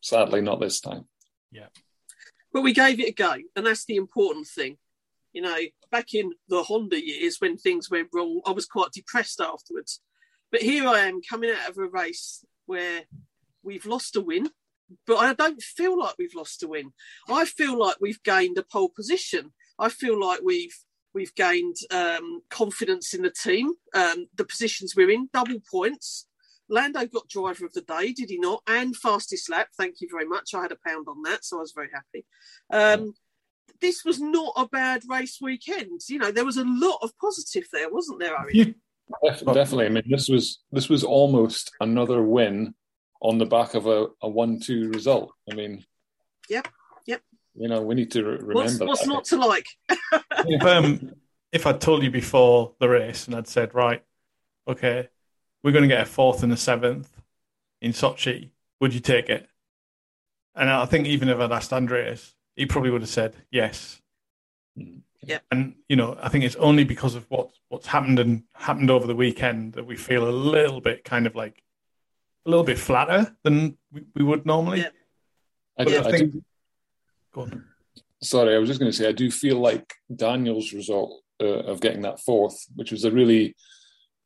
sadly, 0.03 0.43
not 0.43 0.61
this 0.61 0.79
time. 0.79 1.07
Yeah. 1.51 1.69
But 2.53 2.61
we 2.61 2.75
gave 2.75 3.01
it 3.01 3.09
a 3.09 3.13
go, 3.13 3.35
and 3.57 3.65
that's 3.65 3.87
the 3.87 3.97
important 3.97 4.49
thing. 4.49 4.77
You 5.33 5.41
know, 5.41 5.57
back 5.91 6.13
in 6.13 6.33
the 6.49 6.63
Honda 6.63 7.03
years 7.03 7.39
when 7.39 7.57
things 7.57 7.91
went 7.91 8.09
wrong, 8.13 8.43
I 8.45 8.51
was 8.51 8.67
quite 8.67 8.93
depressed 8.93 9.41
afterwards. 9.41 10.03
But 10.51 10.61
here 10.61 10.87
I 10.87 11.07
am 11.07 11.23
coming 11.23 11.51
out 11.51 11.71
of 11.71 11.79
a 11.79 11.87
race 11.87 12.45
where 12.67 13.05
we've 13.63 13.87
lost 13.87 14.17
a 14.17 14.21
win 14.21 14.51
but 15.07 15.17
I 15.17 15.35
don't 15.35 15.63
feel 15.63 15.99
like 15.99 16.15
we've 16.19 16.35
lost 16.35 16.63
a 16.63 16.69
win. 16.69 16.93
I 17.29 17.45
feel 17.45 17.79
like 17.79 17.97
we've 18.01 18.23
gained 18.23 18.59
a 18.59 18.63
pole 18.63 18.91
position. 18.95 19.53
I 19.79 19.89
feel 19.89 20.19
like 20.21 20.41
we've 20.43 20.77
we've 21.15 21.35
gained 21.35 21.77
um, 21.91 22.41
confidence 22.51 23.13
in 23.15 23.23
the 23.23 23.31
team. 23.31 23.73
Um, 23.95 24.27
the 24.35 24.45
positions 24.45 24.95
we're 24.97 25.11
in, 25.11 25.29
double 25.33 25.61
points. 25.71 26.27
Lando 26.69 27.05
got 27.07 27.29
driver 27.29 27.67
of 27.67 27.75
the 27.75 27.83
day, 27.83 28.13
did 28.13 28.31
he 28.31 28.39
not? 28.39 28.63
And 28.67 28.97
fastest 28.97 29.51
lap. 29.51 29.69
Thank 29.77 29.97
you 30.01 30.09
very 30.11 30.27
much. 30.27 30.55
I 30.55 30.63
had 30.63 30.73
a 30.73 30.79
pound 30.87 31.07
on 31.09 31.23
that, 31.25 31.45
so 31.45 31.59
I 31.59 31.61
was 31.61 31.73
very 31.75 31.91
happy. 31.93 32.25
Um, 32.73 33.15
this 33.81 34.05
was 34.05 34.21
not 34.21 34.53
a 34.57 34.67
bad 34.67 35.03
race 35.07 35.39
weekend. 35.41 36.01
You 36.09 36.19
know, 36.19 36.31
there 36.31 36.47
was 36.47 36.57
a 36.57 36.65
lot 36.65 36.99
of 37.03 37.13
positive 37.19 37.65
there, 37.73 37.93
wasn't 37.93 38.21
there, 38.21 38.39
Owen? 38.39 38.55
You, 38.55 38.75
Definitely. 39.23 39.87
I 39.87 39.89
mean, 39.91 40.05
this 40.07 40.29
was 40.29 40.61
this 40.71 40.89
was 40.89 41.05
almost 41.05 41.71
another 41.81 42.23
win 42.23 42.75
on 43.23 43.39
the 43.39 43.47
back 43.47 43.75
of 43.75 43.87
a, 43.87 44.09
a 44.21 44.29
one-two 44.29 44.91
result. 44.91 45.33
I 45.51 45.55
mean, 45.55 45.85
Yep, 46.51 46.69
yep. 47.07 47.23
You 47.55 47.69
know, 47.69 47.81
we 47.81 47.95
need 47.95 48.11
to 48.13 48.25
re- 48.25 48.55
What's, 48.55 48.73
remember. 48.75 48.87
what's 48.87 49.01
that. 49.03 49.07
not 49.07 49.25
to 49.27 49.37
like? 49.37 49.67
if, 50.45 50.63
um, 50.67 51.13
if 51.53 51.67
I'd 51.67 51.81
told 51.81 52.03
you 52.03 52.11
before 52.11 52.75
the 52.81 52.89
race 52.89 53.27
and 53.27 53.37
I'd 53.37 53.47
said, 53.47 53.75
right, 53.75 54.03
okay, 54.67 55.09
we're 55.63 55.71
going 55.71 55.89
to 55.89 55.89
get 55.89 56.03
a 56.03 56.07
fourth 56.07 56.43
and 56.43 56.53
a 56.53 56.57
seventh 56.57 57.09
in 57.81 57.93
Sochi, 57.93 58.51
would 58.81 58.93
you 58.93 59.01
take 59.01 59.29
it? 59.29 59.49
And 60.55 60.69
I 60.69 60.85
think 60.87 61.07
even 61.07 61.29
if 61.29 61.39
I'd 61.39 61.53
asked 61.53 61.73
Andreas, 61.73 62.35
he 62.57 62.67
probably 62.67 62.91
would 62.91 63.03
have 63.03 63.09
said 63.09 63.37
yes. 63.51 64.03
Mm. 64.79 65.03
Yep. 65.25 65.45
And 65.53 65.75
you 65.89 65.95
know, 65.95 66.19
I 66.21 66.29
think 66.29 66.43
it's 66.43 66.57
only 66.57 66.83
because 66.83 67.15
of 67.15 67.25
what 67.31 67.51
what's 67.69 67.87
happened 67.87 68.19
and 68.19 68.43
happened 68.55 68.91
over 68.91 69.07
the 69.07 69.15
weekend 69.15 69.75
that 69.75 69.87
we 69.87 69.95
feel 69.97 70.29
a 70.29 70.31
little 70.33 70.81
bit 70.81 71.05
kind 71.05 71.29
of 71.29 71.37
like 71.37 71.63
a 72.45 72.51
little 72.51 72.65
bit 72.65 72.79
flatter 72.79 73.35
than 73.45 73.77
we, 73.93 74.03
we 74.15 74.25
would 74.25 74.45
normally. 74.47 74.79
Yep. 74.81 74.93
I, 75.79 75.85
But 75.85 75.91
do- 75.91 75.97
I 75.97 76.01
I 76.01 76.11
think- 76.11 76.33
do- 76.33 76.45
Go 77.35 77.41
on. 77.43 77.65
sorry, 78.23 78.55
I 78.55 78.59
was 78.59 78.69
just 78.69 78.79
going 78.81 78.93
to 78.93 78.97
say, 78.97 79.09
I 79.09 79.13
do 79.13 79.31
feel 79.31 79.59
like 79.59 79.95
Daniel's 80.15 80.73
result 80.75 81.23
uh, 81.41 81.47
of 81.65 81.81
getting 81.81 82.03
that 82.03 82.21
fourth, 82.21 82.67
which 82.75 82.93
was 82.93 83.05
a 83.05 83.11
really 83.11 83.57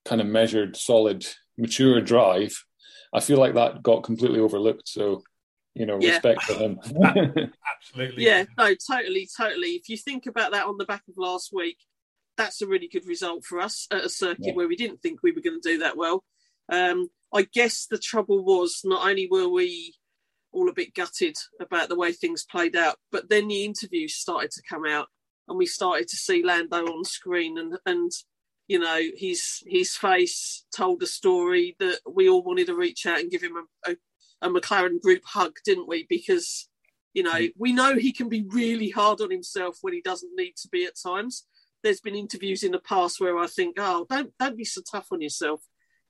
kind 0.05 0.21
of 0.21 0.27
measured, 0.27 0.77
solid, 0.77 1.25
mature 1.57 2.01
drive, 2.01 2.57
I 3.15 3.21
feel 3.21 3.39
like 3.39 3.55
that 3.55 3.83
got 3.83 4.03
completely 4.03 4.41
overlooked. 4.41 4.89
So, 4.89 5.23
you 5.75 5.87
know, 5.87 5.99
Yeah. 6.01 6.11
respect 6.11 6.43
for 6.43 6.55
him. 6.55 6.81
Absolutely. 7.05 8.25
Yeah, 8.25 8.45
no, 8.59 8.75
totally, 8.75 9.29
totally. 9.37 9.71
If 9.77 9.89
you 9.89 9.97
think 9.97 10.27
about 10.27 10.51
that 10.53 10.67
on 10.67 10.77
the 10.79 10.85
back 10.85 11.03
of 11.09 11.15
last 11.17 11.51
week, 11.53 11.79
that's 12.37 12.61
a 12.63 12.67
really 12.67 12.89
good 12.89 13.07
result 13.07 13.45
for 13.45 13.61
us 13.61 13.87
at 13.93 14.05
a 14.05 14.09
circuit 14.09 14.47
Yeah. 14.47 14.55
where 14.55 14.69
we 14.69 14.77
didn't 14.77 15.01
think 15.01 15.21
we 15.23 15.31
were 15.33 15.41
going 15.41 15.61
to 15.61 15.69
do 15.73 15.79
that 15.79 15.97
well. 15.97 16.25
Um, 16.71 17.09
I 17.37 17.47
guess 17.53 17.87
the 17.87 17.99
trouble 17.99 18.45
was 18.45 18.81
not 18.85 19.07
only 19.07 19.29
were 19.31 19.49
we 19.49 19.95
all 20.53 20.69
a 20.69 20.75
bit 20.75 20.95
gutted 20.95 21.37
about 21.61 21.89
the 21.89 21.97
way 21.97 22.13
things 22.13 22.47
played 22.51 22.77
out, 22.77 22.97
but 23.13 23.29
then 23.29 23.49
the 23.49 23.65
interviews 23.65 24.15
started 24.15 24.51
to 24.53 24.63
come 24.69 24.87
out, 24.87 25.09
and 25.49 25.59
we 25.59 25.67
started 25.67 26.09
to 26.09 26.17
see 26.17 26.43
Lando 26.43 26.85
on 26.87 27.05
screen, 27.05 27.59
and 27.59 27.79
and 27.85 28.11
you 28.69 28.79
know 28.79 29.01
his 29.17 29.63
his 29.67 29.95
face 29.95 30.65
told 30.75 31.03
a 31.03 31.07
story 31.07 31.77
that 31.79 32.01
we 32.11 32.29
all 32.29 32.43
wanted 32.43 32.67
to 32.69 32.75
reach 32.75 33.07
out 33.07 33.21
and 33.21 33.31
give 33.31 33.43
him 33.43 33.57
a, 33.57 33.91
a, 33.91 33.97
a 34.49 34.51
McLaren 34.51 35.01
group 35.01 35.23
hug, 35.25 35.57
didn't 35.65 35.89
we? 35.89 36.07
Because 36.09 36.69
you 37.17 37.23
know, 37.23 37.33
mm. 37.33 37.53
we 37.59 37.73
know 37.73 37.97
he 37.97 38.13
can 38.13 38.29
be 38.29 38.45
really 38.49 38.91
hard 38.91 39.21
on 39.23 39.31
himself 39.31 39.79
when 39.81 39.95
he 39.95 40.03
doesn't 40.03 40.37
need 40.37 40.55
to 40.57 40.69
be 40.69 40.85
at 40.85 40.93
times. 41.03 41.47
There's 41.83 42.01
been 42.01 42.15
interviews 42.15 42.63
in 42.63 42.73
the 42.73 42.79
past 42.79 43.21
where 43.21 43.39
I 43.39 43.47
think, 43.47 43.77
oh, 43.79 44.07
don't 44.09 44.33
don't 44.39 44.57
be 44.57 44.65
so 44.65 44.83
tough 44.91 45.09
on 45.11 45.21
yourself. 45.23 45.63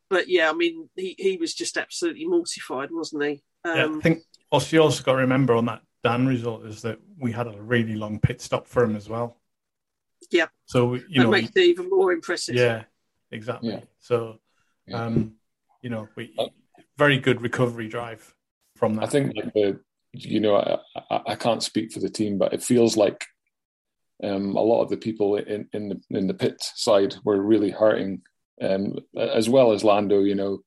But 0.08 0.28
yeah, 0.28 0.48
I 0.50 0.52
mean, 0.52 0.88
he, 0.96 1.14
he 1.18 1.36
was 1.36 1.54
just 1.54 1.76
absolutely 1.76 2.26
mortified, 2.26 2.90
wasn't 2.92 3.24
he? 3.24 3.42
Yeah, 3.64 3.84
Um, 3.84 3.98
I 3.98 4.00
think 4.00 4.22
what 4.50 4.72
you 4.72 4.80
also 4.80 5.02
got 5.02 5.12
to 5.12 5.18
remember 5.18 5.54
on 5.54 5.66
that 5.66 5.82
Dan 6.04 6.26
result 6.26 6.64
is 6.66 6.82
that 6.82 6.98
we 7.18 7.32
had 7.32 7.48
a 7.48 7.60
really 7.60 7.96
long 7.96 8.20
pit 8.20 8.40
stop 8.40 8.68
for 8.68 8.84
him 8.84 8.94
as 8.94 9.08
well. 9.08 9.40
Yeah. 10.30 10.46
So 10.66 10.94
you 10.94 11.02
that 11.16 11.24
know, 11.24 11.30
makes 11.30 11.50
it 11.56 11.58
even 11.64 11.90
more 11.90 12.12
impressive. 12.12 12.54
yeah, 12.54 12.84
exactly. 13.30 13.70
Yeah. 13.70 13.80
So, 13.98 14.38
Yeah. 14.86 15.04
um, 15.04 15.34
you 15.82 15.90
know, 15.90 16.08
we 16.16 16.34
Uh, 16.38 16.46
very 16.96 17.18
good 17.18 17.42
recovery 17.42 17.88
drive 17.88 18.34
from 18.76 18.94
that. 18.94 19.04
I 19.04 19.06
think 19.08 19.34
like 19.36 19.52
the, 19.54 19.80
you 20.12 20.40
know, 20.40 20.56
I, 20.56 20.78
I, 21.10 21.20
I 21.32 21.34
can't 21.34 21.62
speak 21.62 21.92
for 21.92 22.00
the 22.00 22.08
team, 22.08 22.38
but 22.38 22.52
it 22.54 22.62
feels 22.62 22.96
like 22.96 23.26
um, 24.22 24.56
a 24.56 24.62
lot 24.62 24.82
of 24.82 24.88
the 24.90 24.96
people 24.96 25.36
in, 25.36 25.68
in 25.72 25.88
the 25.90 26.00
in 26.10 26.26
the 26.26 26.34
pit 26.34 26.56
side 26.74 27.16
were 27.24 27.40
really 27.40 27.70
hurting, 27.70 28.22
um, 28.60 28.98
as 29.16 29.48
well 29.48 29.72
as 29.72 29.84
Lando. 29.84 30.20
You 30.20 30.34
know, 30.34 30.58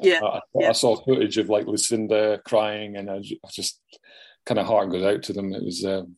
Yeah, 0.00 0.20
I, 0.22 0.26
I, 0.26 0.40
yeah. 0.54 0.68
I 0.70 0.72
saw 0.72 0.96
footage 0.96 1.38
of 1.38 1.48
like 1.48 1.66
Lucinda 1.66 2.40
crying, 2.44 2.96
and 2.96 3.10
I 3.10 3.20
ju- 3.20 3.38
I 3.44 3.48
just 3.50 3.80
kind 4.46 4.58
of 4.58 4.66
heart 4.66 4.90
goes 4.90 5.04
out 5.04 5.22
to 5.24 5.32
them. 5.32 5.54
It 5.54 5.64
was, 5.64 5.84
um, 5.84 6.16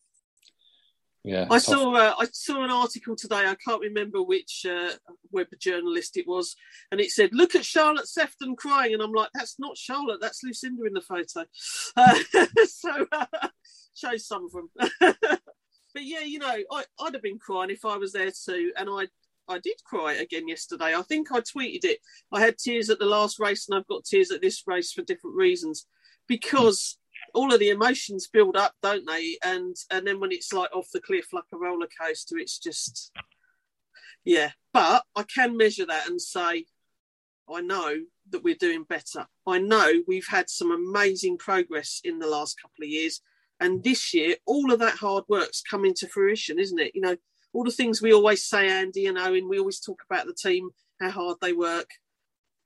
yeah. 1.23 1.45
I 1.45 1.59
tough. 1.59 1.63
saw 1.63 1.95
uh, 1.95 2.15
I 2.19 2.27
saw 2.33 2.65
an 2.65 2.71
article 2.71 3.17
today. 3.17 3.47
I 3.47 3.57
can't 3.57 3.81
remember 3.81 4.23
which 4.23 4.65
uh, 4.69 4.93
web 5.31 5.49
journalist 5.59 6.17
it 6.17 6.27
was, 6.27 6.57
and 6.91 7.01
it 7.01 7.11
said, 7.11 7.31
"Look 7.33 7.55
at 7.55 7.65
Charlotte 7.65 8.09
Sefton 8.09 8.57
crying," 8.57 8.95
and 8.95 9.03
I'm 9.03 9.13
like, 9.13 9.31
"That's 9.35 9.59
not 9.59 9.77
Charlotte. 9.77 10.21
That's 10.21 10.43
Lucinda 10.43 10.85
in 10.85 10.93
the 10.93 11.01
photo." 11.01 11.45
Uh, 11.97 12.19
so 12.67 13.07
uh, 13.11 13.27
shows 13.95 14.27
some 14.27 14.47
of 14.47 14.53
them. 14.53 14.71
but 15.95 16.05
yeah, 16.05 16.21
you 16.21 16.39
know, 16.39 16.55
I, 16.71 16.85
I'd 17.01 17.15
have 17.15 17.23
been 17.23 17.39
crying 17.39 17.71
if 17.71 17.85
I 17.85 17.97
was 17.97 18.13
there 18.13 18.31
too, 18.31 18.73
and 18.77 18.89
I 18.91 19.09
I 19.49 19.59
did 19.59 19.77
cry 19.85 20.15
again 20.15 20.49
yesterday. 20.49 20.95
I 20.95 21.03
think 21.03 21.33
I 21.33 21.41
tweeted 21.41 21.85
it. 21.85 21.99
I 22.33 22.41
had 22.41 22.59
tears 22.59 22.91
at 22.91 22.99
the 22.99 23.07
last 23.07 23.39
race, 23.39 23.69
and 23.69 23.79
I've 23.79 23.87
got 23.87 24.05
tears 24.05 24.31
at 24.31 24.43
this 24.43 24.63
race 24.67 24.93
for 24.93 25.03
different 25.03 25.37
reasons 25.37 25.87
because 26.27 26.99
all 27.35 27.53
of 27.53 27.61
the 27.61 27.71
emotions 27.71 28.29
build 28.29 28.57
up, 28.57 28.73
don't 28.83 29.07
they? 29.07 29.39
And 29.45 29.77
and 29.91 30.07
then 30.07 30.21
when 30.21 30.33
it's 30.33 30.53
like 30.53 30.75
off 30.75 30.89
the 30.93 31.01
cliff 31.01 31.33
like 31.33 31.45
a 31.53 31.57
roller 31.57 31.89
coaster, 32.01 32.39
it's 32.39 32.59
just 32.59 33.13
yeah. 34.25 34.51
But 34.73 35.05
I 35.15 35.23
can 35.23 35.57
measure 35.57 35.87
that 35.87 36.09
and 36.09 36.21
say, 36.21 36.67
I 37.49 37.61
know 37.61 37.97
that 38.31 38.43
we're 38.43 38.57
doing 38.57 38.85
better. 38.85 39.27
I 39.47 39.59
know 39.59 40.03
we've 40.07 40.27
had 40.27 40.51
some 40.51 40.73
amazing 40.73 41.39
progress 41.39 42.01
in 42.05 42.19
the 42.19 42.27
last 42.27 42.61
couple 42.61 42.83
of 42.83 42.89
years. 42.89 43.21
And 43.61 43.83
this 43.83 44.13
year, 44.13 44.37
all 44.45 44.73
of 44.73 44.81
that 44.81 44.97
hard 44.97 45.25
work's 45.29 45.63
coming 45.63 45.95
to 45.95 46.09
fruition, 46.09 46.59
isn't 46.59 46.79
it? 46.79 46.95
You 46.95 47.01
know, 47.01 47.17
all 47.57 47.65
the 47.65 47.71
things 47.71 48.03
we 48.03 48.13
always 48.13 48.43
say, 48.43 48.69
Andy 48.69 49.07
and 49.07 49.17
Owen, 49.19 49.49
we 49.49 49.59
always 49.59 49.81
talk 49.81 50.03
about 50.09 50.27
the 50.27 50.35
team, 50.35 50.71
how 51.01 51.11
hard 51.11 51.39
they 51.41 51.53
work, 51.55 51.89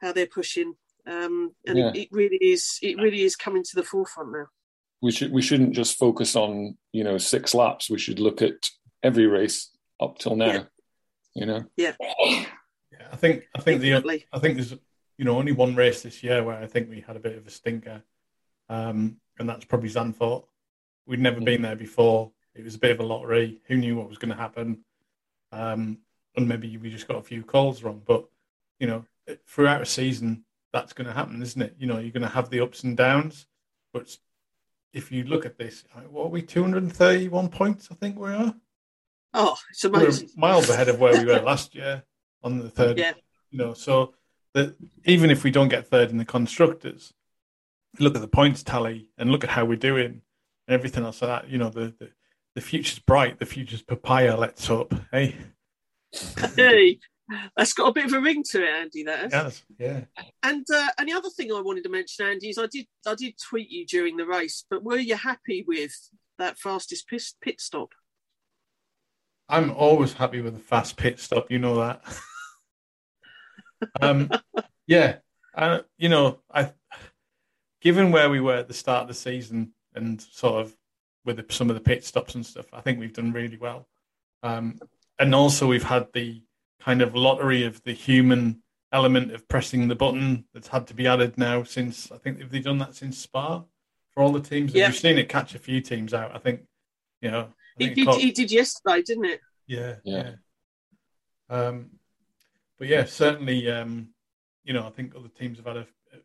how 0.01 0.13
they're 0.13 0.27
pushing. 0.27 0.75
Um, 1.07 1.55
and 1.67 1.79
Yeah. 1.79 1.91
it, 1.95 1.97
it 1.97 2.09
really 2.11 2.39
is, 2.41 2.79
it 2.83 2.97
really 2.99 3.23
is 3.23 3.37
coming 3.37 3.63
to 3.65 3.75
the 3.77 3.83
forefront 3.85 4.33
now. 4.33 4.47
we 5.01 5.13
should 5.13 5.33
we 5.33 5.43
shouldn't 5.43 5.75
just 5.75 5.97
focus 5.99 6.37
on 6.37 6.77
you 6.93 7.05
know 7.05 7.19
six 7.19 7.55
laps. 7.55 7.89
We 7.89 7.99
should 7.99 8.19
look 8.21 8.43
at 8.43 8.69
every 9.03 9.27
race 9.27 9.71
up 9.99 10.19
till 10.19 10.37
now. 10.37 10.53
Yeah. 10.53 10.65
You 11.35 11.47
know, 11.47 11.65
yeah, 11.77 11.95
I 13.13 13.17
think 13.17 13.45
I 13.57 13.61
think 13.61 13.81
the 13.81 13.91
Definitely. 13.91 14.27
I 14.33 14.39
think 14.41 14.57
there's 14.57 14.73
you 15.19 15.25
know 15.25 15.39
only 15.39 15.53
one 15.53 15.75
race 15.77 16.03
this 16.03 16.23
year 16.23 16.43
where 16.45 16.59
I 16.63 16.67
think 16.67 16.91
we 16.91 17.01
had 17.01 17.17
a 17.17 17.21
bit 17.21 17.39
of 17.39 17.47
a 17.47 17.51
stinker, 17.51 18.03
um, 18.69 19.17
and 19.39 19.49
that's 19.49 19.65
probably 19.65 19.89
Zandvoort. 19.89 20.45
We'd 21.07 21.21
never 21.21 21.41
been 21.41 21.63
there 21.63 21.77
before. 21.77 22.33
It 22.61 22.65
was 22.65 22.75
a 22.75 22.79
bit 22.79 22.93
of 22.93 23.01
a 23.01 23.05
lottery. 23.05 23.61
Who 23.67 23.77
knew 23.77 23.97
what 23.97 24.09
was 24.09 24.19
going 24.19 24.31
to 24.31 24.37
happen? 24.37 24.85
Um, 25.53 25.99
and 26.37 26.47
maybe 26.47 26.77
we 26.77 26.91
just 26.91 27.09
got 27.09 27.19
a 27.19 27.23
few 27.23 27.43
calls 27.43 27.83
wrong. 27.83 28.03
But 28.07 28.27
you 28.79 28.87
know, 28.87 29.05
throughout 29.47 29.83
a 29.83 29.87
season, 29.87 30.45
that's 30.73 30.93
going 30.93 31.07
to 31.07 31.13
happen, 31.13 31.43
isn't 31.43 31.61
it? 31.61 31.75
You 31.79 31.87
know, 31.87 31.99
you're 31.99 32.13
going 32.13 32.23
to 32.23 32.29
have 32.29 32.51
the 32.51 32.61
ups 32.61 32.85
and 32.85 32.97
downs. 32.97 33.47
But 33.93 34.17
if 34.93 35.11
you 35.11 35.25
look 35.25 35.47
at 35.47 35.59
this, 35.59 35.85
what 36.11 36.27
are 36.27 36.29
we? 36.29 36.43
231 36.43 37.49
points, 37.49 37.89
I 37.91 37.95
think 37.95 38.19
we 38.19 38.31
are. 38.31 38.55
Oh, 39.33 39.57
it's 39.71 39.85
We're 39.85 40.01
amazing. 40.01 40.31
miles 40.37 40.69
ahead 40.69 40.89
of 40.89 41.01
where 41.01 41.13
we 41.13 41.25
were 41.25 41.41
last 41.45 41.75
year 41.75 42.05
on 42.43 42.59
the 42.59 42.71
third. 42.71 42.99
Yeah. 42.99 43.13
You 43.51 43.59
know, 43.59 43.75
so 43.75 44.15
that 44.55 44.77
even 45.05 45.31
if 45.31 45.45
we 45.45 45.51
don't 45.51 45.69
get 45.69 45.87
third 45.87 46.11
in 46.11 46.19
the 46.19 46.25
constructors, 46.25 47.13
look 47.99 48.15
at 48.15 48.21
the 48.21 48.29
points 48.29 48.63
tally 48.63 49.09
and 49.19 49.31
look 49.31 49.45
at 49.45 49.51
how 49.51 49.65
we're 49.65 49.77
doing 49.77 50.23
and 50.67 50.75
everything 50.75 51.05
else 51.05 51.23
like 51.23 51.43
that. 51.43 51.51
You 51.51 51.59
know, 51.59 51.71
the 51.71 51.95
the, 51.99 52.11
the 52.55 52.61
future's 52.61 52.99
bright. 52.99 53.39
The 53.39 53.47
future's 53.47 53.83
papaya. 53.83 54.37
Let's 54.37 54.67
hope. 54.67 54.95
Hey, 55.13 55.37
Hey, 56.57 56.99
that's 57.57 57.73
got 57.73 57.89
a 57.89 57.93
bit 57.93 58.07
of 58.07 58.13
a 58.13 58.21
ring 58.21 58.43
to 58.51 58.63
it, 58.63 58.69
Andy. 58.69 59.05
That 59.05 59.33
has. 59.33 59.33
yes, 59.33 59.63
yeah. 59.79 60.25
And 60.43 60.67
uh, 60.73 60.89
and 60.99 61.09
the 61.09 61.13
other 61.13 61.31
thing 61.31 61.53
I 61.53 61.61
wanted 61.61 61.85
to 61.85 61.91
mention, 61.91 62.27
Andy, 62.27 62.49
is 62.49 62.59
I 62.59 62.67
did 62.67 62.87
I 63.07 63.15
did 63.15 63.35
tweet 63.39 63.71
you 63.71 63.87
during 63.87 64.17
the 64.17 64.27
race, 64.27 64.65
but 64.69 64.83
were 64.83 64.99
you 64.99 65.17
happy 65.17 65.65
with 65.67 65.93
that 66.39 66.59
fastest 66.59 67.07
pit, 67.09 67.23
pit 67.41 67.61
stop? 67.61 67.91
I'm 69.49 69.71
always 69.73 70.13
happy 70.13 70.41
with 70.41 70.57
a 70.57 70.61
fast 70.61 70.97
pit 70.97 71.21
stop. 71.21 71.51
You 71.51 71.59
know 71.59 71.77
that. 71.77 72.03
um, 74.01 74.31
yeah, 74.87 75.17
and 75.55 75.85
you 75.99 76.09
know, 76.09 76.41
I, 76.53 76.73
given 77.81 78.11
where 78.11 78.31
we 78.31 78.41
were 78.41 78.57
at 78.57 78.69
the 78.69 78.75
start 78.75 79.03
of 79.03 79.09
the 79.09 79.15
season 79.15 79.73
and 79.95 80.21
sort 80.21 80.65
of 80.65 80.77
with 81.25 81.37
the, 81.37 81.47
some 81.53 81.69
of 81.71 81.75
the 81.75 81.81
pit 81.83 82.05
stops 82.05 82.35
and 82.35 82.45
stuff, 82.45 82.67
I 82.73 82.81
think 82.81 82.99
we've 82.99 83.13
done 83.13 83.33
really 83.33 83.57
well. 83.59 83.89
Um, 84.43 84.79
and 85.19 85.35
also, 85.35 85.67
we've 85.67 85.83
had 85.83 86.09
the 86.15 86.43
kind 86.83 87.03
of 87.03 87.15
lottery 87.15 87.65
of 87.65 87.83
the 87.85 87.93
human 87.93 88.63
element 88.93 89.33
of 89.33 89.47
pressing 89.49 89.87
the 89.89 89.95
button 89.95 90.45
that's 90.55 90.69
had 90.69 90.87
to 90.89 90.95
be 90.95 91.07
added 91.07 91.37
now 91.39 91.63
since 91.63 92.11
I 92.11 92.17
think 92.19 92.39
they've 92.39 92.51
they 92.51 92.59
done 92.61 92.79
that 92.79 92.95
since 92.97 93.19
Spa 93.19 93.63
for 94.15 94.23
all 94.23 94.33
the 94.33 94.41
teams? 94.41 94.75
Yeah. 94.75 94.89
We've 94.89 94.97
seen 94.97 95.19
it 95.19 95.29
catch 95.29 95.55
a 95.55 95.59
few 95.59 95.81
teams 95.81 96.13
out. 96.15 96.35
I 96.35 96.39
think, 96.39 96.63
you 97.21 97.31
know, 97.31 97.41
I 97.43 97.45
He 97.79 97.85
think 97.87 97.93
it 97.93 97.95
did, 98.01 98.07
caught- 98.07 98.21
he 98.21 98.31
did 98.33 98.51
yesterday, 98.51 99.03
didn't 99.03 99.25
it? 99.27 99.41
yeah, 99.67 99.97
Yeah. 100.05 100.31
yeah. 101.51 101.57
Um, 101.57 101.91
but 102.79 102.89
yeah, 102.89 103.05
certainly, 103.05 103.71
um, 103.71 104.09
you 104.65 104.73
know, 104.73 104.87
I 104.87 104.91
think 104.91 105.15
other 105.15 105.29
teams 105.29 105.59
have 105.59 105.67
had 105.67 105.77
a, 105.77 105.81
a 105.81 106.17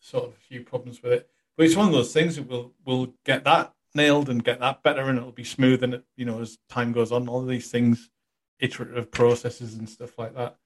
sort 0.00 0.24
of 0.24 0.30
a 0.32 0.36
few 0.48 0.62
problems 0.62 1.02
with 1.02 1.12
it. 1.12 1.28
But 1.56 1.66
it's 1.66 1.76
one 1.76 1.86
of 1.86 1.92
those 1.92 2.12
things 2.12 2.36
that 2.36 2.46
we'll 2.48 2.72
we'll 2.84 3.14
get 3.24 3.44
that 3.44 3.72
nailed 3.94 4.28
and 4.28 4.44
get 4.44 4.60
that 4.60 4.82
better, 4.82 5.02
and 5.02 5.18
it'll 5.18 5.32
be 5.32 5.44
smooth. 5.44 5.82
And 5.82 5.94
it, 5.94 6.04
you 6.16 6.24
know, 6.24 6.40
as 6.40 6.58
time 6.68 6.92
goes 6.92 7.12
on, 7.12 7.28
all 7.28 7.40
of 7.40 7.48
these 7.48 7.70
things, 7.70 8.10
iterative 8.58 9.10
processes 9.10 9.74
and 9.74 9.88
stuff 9.88 10.18
like 10.18 10.34
that. 10.34 10.56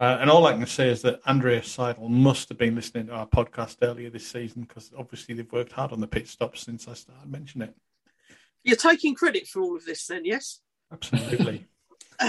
Uh, 0.00 0.18
and 0.20 0.28
all 0.28 0.46
I 0.46 0.52
can 0.52 0.66
say 0.66 0.88
is 0.88 1.02
that 1.02 1.20
Andrea 1.26 1.60
Seidl 1.60 2.08
must 2.08 2.48
have 2.48 2.58
been 2.58 2.74
listening 2.74 3.06
to 3.06 3.12
our 3.12 3.26
podcast 3.26 3.76
earlier 3.82 4.10
this 4.10 4.26
season 4.26 4.62
because 4.62 4.90
obviously 4.98 5.34
they've 5.34 5.52
worked 5.52 5.72
hard 5.72 5.92
on 5.92 6.00
the 6.00 6.08
pit 6.08 6.26
stops 6.26 6.62
since 6.62 6.88
I 6.88 6.94
started 6.94 7.30
mentioning 7.30 7.68
it. 7.68 7.76
You're 8.64 8.76
taking 8.76 9.14
credit 9.14 9.46
for 9.46 9.62
all 9.62 9.76
of 9.76 9.84
this, 9.84 10.06
then, 10.06 10.24
yes? 10.24 10.60
Absolutely. 10.92 11.66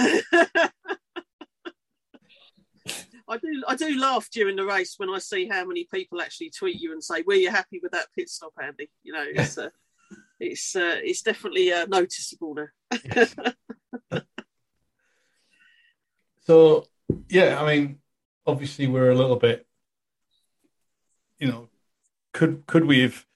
I 3.26 3.38
do 3.38 3.64
I 3.66 3.74
do 3.74 3.98
laugh 3.98 4.28
during 4.30 4.56
the 4.56 4.66
race 4.66 4.94
when 4.98 5.08
I 5.08 5.18
see 5.18 5.48
how 5.48 5.64
many 5.64 5.88
people 5.92 6.20
actually 6.20 6.50
tweet 6.50 6.80
you 6.80 6.92
and 6.92 7.02
say, 7.02 7.22
"Were 7.22 7.34
you 7.34 7.50
happy 7.50 7.80
with 7.82 7.92
that 7.92 8.08
pit 8.14 8.28
stop, 8.28 8.52
Andy?" 8.62 8.90
You 9.02 9.14
know, 9.14 9.24
it's 9.26 9.56
uh, 9.56 9.70
it's 10.40 10.76
uh, 10.76 10.98
it's 11.02 11.22
definitely 11.22 11.72
uh, 11.72 11.86
noticeable 11.86 12.54
now. 12.54 12.68
so 16.46 16.84
yeah, 17.28 17.60
I 17.60 17.66
mean, 17.66 17.98
obviously 18.46 18.86
we're 18.86 19.10
a 19.10 19.14
little 19.14 19.36
bit, 19.36 19.66
you 21.38 21.48
know, 21.48 21.68
could 22.32 22.64
could 22.66 22.84
we 22.84 23.00
have 23.00 23.26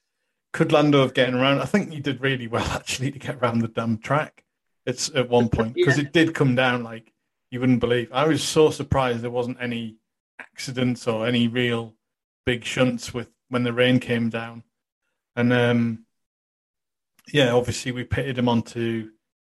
could 0.51 0.71
Lando 0.71 1.01
have 1.01 1.13
getting 1.13 1.35
around? 1.35 1.59
I 1.59 1.65
think 1.65 1.93
you 1.93 2.01
did 2.01 2.21
really 2.21 2.47
well 2.47 2.65
actually 2.71 3.11
to 3.11 3.19
get 3.19 3.37
around 3.37 3.59
the 3.59 3.67
damn 3.67 3.97
track. 3.97 4.43
It's 4.85 5.11
at 5.13 5.29
one 5.29 5.49
point 5.49 5.75
because 5.75 5.97
yeah. 5.97 6.05
it 6.05 6.13
did 6.13 6.33
come 6.33 6.55
down 6.55 6.83
like 6.83 7.13
you 7.51 7.59
wouldn't 7.59 7.79
believe. 7.79 8.09
I 8.11 8.27
was 8.27 8.43
so 8.43 8.69
surprised 8.69 9.21
there 9.21 9.29
wasn't 9.29 9.57
any 9.61 9.97
accidents 10.39 11.07
or 11.07 11.27
any 11.27 11.47
real 11.47 11.95
big 12.45 12.63
shunts 12.63 13.13
with 13.13 13.29
when 13.49 13.63
the 13.63 13.73
rain 13.73 13.99
came 13.99 14.29
down. 14.29 14.63
And 15.35 15.53
um, 15.53 16.05
yeah, 17.33 17.51
obviously 17.51 17.91
we 17.91 18.03
pitted 18.03 18.37
him 18.37 18.49
onto 18.49 19.09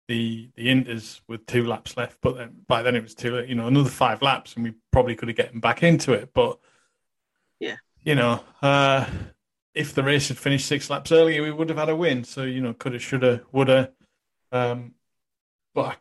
the 0.09 0.51
the 0.57 0.67
Inters 0.67 1.21
with 1.29 1.47
two 1.47 1.67
laps 1.67 1.97
left, 1.97 2.19
but 2.21 2.37
then 2.37 2.57
by 2.67 2.83
then 2.83 2.97
it 2.97 3.03
was 3.03 3.15
too 3.15 3.37
late. 3.37 3.49
You 3.49 3.55
know, 3.55 3.69
another 3.69 3.91
five 3.91 4.23
laps, 4.23 4.55
and 4.55 4.65
we 4.65 4.75
probably 4.93 5.15
could 5.15 5.29
have 5.29 5.37
get 5.37 5.53
him 5.53 5.61
back 5.61 5.83
into 5.83 6.13
it. 6.13 6.31
But 6.35 6.59
yeah, 7.59 7.77
you 8.03 8.15
know, 8.15 8.43
uh, 8.63 9.07
if 9.75 9.95
the 9.95 10.03
race 10.03 10.29
had 10.29 10.39
finished 10.39 10.67
six 10.67 10.91
laps 10.91 11.13
earlier, 11.13 11.43
we 11.43 11.53
would 11.53 11.69
have 11.69 11.79
had 11.79 11.89
a 11.89 11.97
win. 11.97 12.25
So 12.25 12.43
you 12.43 12.61
know, 12.61 12.75
coulda, 12.75 12.99
shoulda, 12.99 13.43
woulda. 13.53 13.93
Um, 14.53 14.95
but 15.75 15.97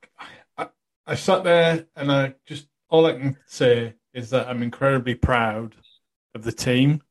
I, 0.57 0.69
I 1.05 1.15
sat 1.15 1.43
there 1.43 1.85
and 1.95 2.11
I 2.11 2.33
just 2.45 2.67
all 2.89 3.05
I 3.05 3.13
can 3.13 3.37
say 3.45 3.93
is 4.13 4.31
that 4.31 4.47
I'm 4.47 4.63
incredibly 4.63 5.15
proud 5.15 5.75
of 6.33 6.43
the 6.43 6.51
team, 6.51 7.01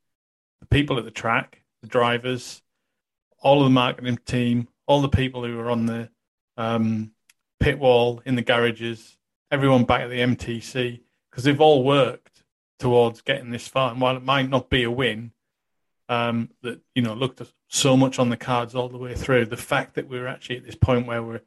the 0.60 0.66
people 0.66 0.98
at 0.98 1.04
the 1.04 1.10
track, 1.10 1.62
the 1.82 1.88
drivers, 1.88 2.60
all 3.40 3.58
of 3.58 3.64
the 3.64 3.70
marketing 3.70 4.18
team, 4.24 4.68
all 4.86 5.00
the 5.00 5.08
people 5.08 5.44
who 5.44 5.56
were 5.56 5.70
on 5.70 5.86
the 5.86 6.10
um, 6.56 7.12
pit 7.60 7.78
wall 7.78 8.22
in 8.24 8.34
the 8.34 8.42
garages, 8.42 9.16
everyone 9.50 9.84
back 9.84 10.02
at 10.02 10.10
the 10.10 10.20
MTC, 10.20 11.00
because 11.30 11.44
they've 11.44 11.60
all 11.60 11.84
worked 11.84 12.42
towards 12.78 13.20
getting 13.20 13.50
this 13.50 13.68
far. 13.68 13.92
And 13.92 14.00
while 14.00 14.16
it 14.16 14.24
might 14.24 14.48
not 14.48 14.70
be 14.70 14.82
a 14.84 14.90
win, 14.90 15.32
um, 16.08 16.50
that 16.62 16.80
you 16.94 17.02
know 17.02 17.14
looked 17.14 17.42
so 17.68 17.96
much 17.96 18.18
on 18.18 18.30
the 18.30 18.36
cards 18.36 18.74
all 18.74 18.88
the 18.88 18.96
way 18.96 19.14
through, 19.14 19.46
the 19.46 19.56
fact 19.56 19.94
that 19.94 20.08
we're 20.08 20.26
actually 20.26 20.56
at 20.56 20.64
this 20.64 20.74
point 20.74 21.06
where 21.06 21.22
we're 21.22 21.42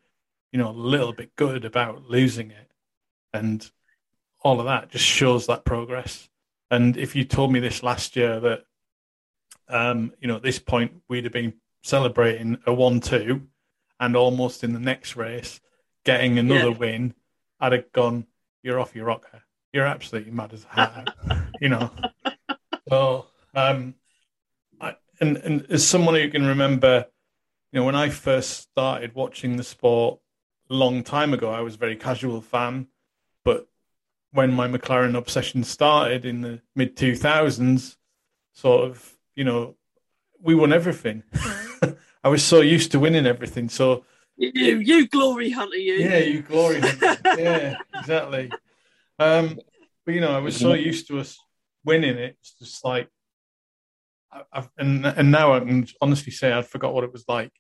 you 0.52 0.60
know, 0.60 0.70
a 0.70 0.72
little 0.72 1.14
bit 1.14 1.36
good 1.36 1.66
about 1.66 2.10
losing 2.10 2.52
it. 2.52 2.72
And 3.34 3.70
all 4.44 4.60
of 4.60 4.66
that 4.66 4.90
just 4.90 5.06
shows 5.06 5.48
that 5.48 5.66
progress. 5.66 6.30
And 6.70 6.98
if 6.98 7.16
you 7.16 7.24
told 7.24 7.52
me 7.52 7.60
this 7.60 7.84
last 7.84 8.16
year 8.16 8.40
that, 8.40 8.66
um, 9.70 10.14
you 10.20 10.28
know, 10.28 10.36
at 10.36 10.44
this 10.44 10.60
point 10.60 11.02
we'd 11.08 11.24
have 11.24 11.34
been 11.34 11.54
celebrating 11.82 12.58
a 12.66 12.74
one-two, 12.74 13.48
and 14.00 14.16
almost 14.16 14.64
in 14.64 14.74
the 14.74 14.80
next 14.80 15.16
race 15.16 15.60
getting 16.04 16.40
another 16.40 16.72
yeah. 16.72 16.78
win, 16.78 17.14
I'd 17.60 17.74
have 17.74 17.92
gone, 17.92 18.26
"You're 18.64 18.80
off 18.80 18.96
your 18.96 19.06
rocker. 19.06 19.44
You're 19.74 19.86
absolutely 19.86 20.32
mad 20.32 20.54
as 20.54 20.66
hell," 20.70 21.06
you 21.62 21.70
know. 21.70 21.92
So, 22.90 23.28
um, 23.54 23.96
I, 24.80 24.96
and 25.20 25.38
and 25.38 25.66
as 25.70 25.88
someone 25.88 26.16
who 26.16 26.30
can 26.30 26.46
remember, 26.46 27.06
you 27.72 27.80
know, 27.80 27.86
when 27.86 27.96
I 27.96 28.10
first 28.10 28.62
started 28.62 29.16
watching 29.16 29.58
the 29.58 29.64
sport, 29.64 30.20
long 30.70 31.04
time 31.04 31.34
ago, 31.34 31.52
I 31.52 31.62
was 31.62 31.76
a 31.76 31.80
very 31.80 31.96
casual 31.96 32.42
fan, 32.42 32.88
but 33.44 33.68
when 34.32 34.54
my 34.54 34.68
McLaren 34.68 35.18
obsession 35.18 35.64
started 35.64 36.26
in 36.26 36.42
the 36.42 36.62
mid 36.76 36.96
2000s, 36.96 37.98
sort 38.54 38.90
of, 38.90 39.18
you 39.36 39.44
know, 39.44 39.76
we 40.42 40.56
won 40.56 40.74
everything. 40.74 41.24
I 42.24 42.30
was 42.30 42.44
so 42.44 42.62
used 42.62 42.92
to 42.92 43.00
winning 43.00 43.26
everything. 43.26 43.70
So 43.70 44.06
you, 44.38 44.80
you 44.80 45.08
glory 45.08 45.52
hunter, 45.52 45.78
you. 45.78 45.94
Yeah, 45.94 46.18
you 46.18 46.42
glory 46.42 46.80
hunter. 46.80 47.18
yeah, 47.38 47.78
exactly. 47.96 48.52
Um, 49.20 49.60
but 50.06 50.16
you 50.16 50.22
know, 50.22 50.32
I 50.32 50.40
was 50.40 50.58
so 50.58 50.74
used 50.74 51.08
to 51.08 51.20
us 51.20 51.38
winning 51.86 52.18
it. 52.18 52.38
It's 52.40 52.54
just 52.60 52.84
like, 52.84 53.08
I've, 54.52 54.70
and 54.78 55.06
and 55.06 55.32
now 55.32 55.54
I 55.54 55.60
can 55.60 55.88
honestly 56.02 56.32
say 56.32 56.54
I 56.54 56.62
forgot 56.62 56.94
what 56.94 57.04
it 57.04 57.12
was 57.12 57.26
like. 57.28 57.52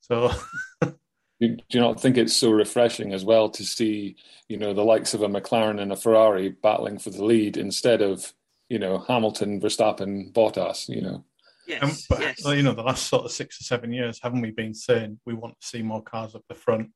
So 0.00 0.30
do 0.82 1.56
you 1.70 1.80
not 1.80 2.00
think 2.00 2.16
it's 2.16 2.36
so 2.36 2.50
refreshing 2.50 3.12
as 3.12 3.24
well 3.24 3.48
to 3.50 3.64
see, 3.64 4.16
you 4.48 4.58
know, 4.58 4.74
the 4.74 4.84
likes 4.84 5.14
of 5.14 5.22
a 5.22 5.28
McLaren 5.28 5.80
and 5.80 5.92
a 5.92 5.96
Ferrari 5.96 6.50
battling 6.50 6.98
for 6.98 7.10
the 7.10 7.24
lead 7.24 7.56
instead 7.56 8.02
of, 8.02 8.32
you 8.68 8.78
know, 8.78 8.98
Hamilton, 8.98 9.60
Verstappen, 9.60 10.32
Bottas, 10.32 10.88
you 10.88 11.00
know? 11.00 11.24
Yes, 11.66 11.82
um, 11.82 11.92
but 12.08 12.20
yes. 12.20 12.44
you 12.44 12.62
know, 12.62 12.72
the 12.72 12.82
last 12.82 13.06
sort 13.06 13.24
of 13.24 13.30
six 13.30 13.60
or 13.60 13.64
seven 13.64 13.92
years, 13.92 14.20
haven't 14.22 14.40
we 14.40 14.50
been 14.50 14.74
saying 14.74 15.20
we 15.24 15.34
want 15.34 15.60
to 15.60 15.66
see 15.66 15.82
more 15.82 16.02
cars 16.02 16.34
up 16.34 16.42
the 16.48 16.54
front, 16.54 16.90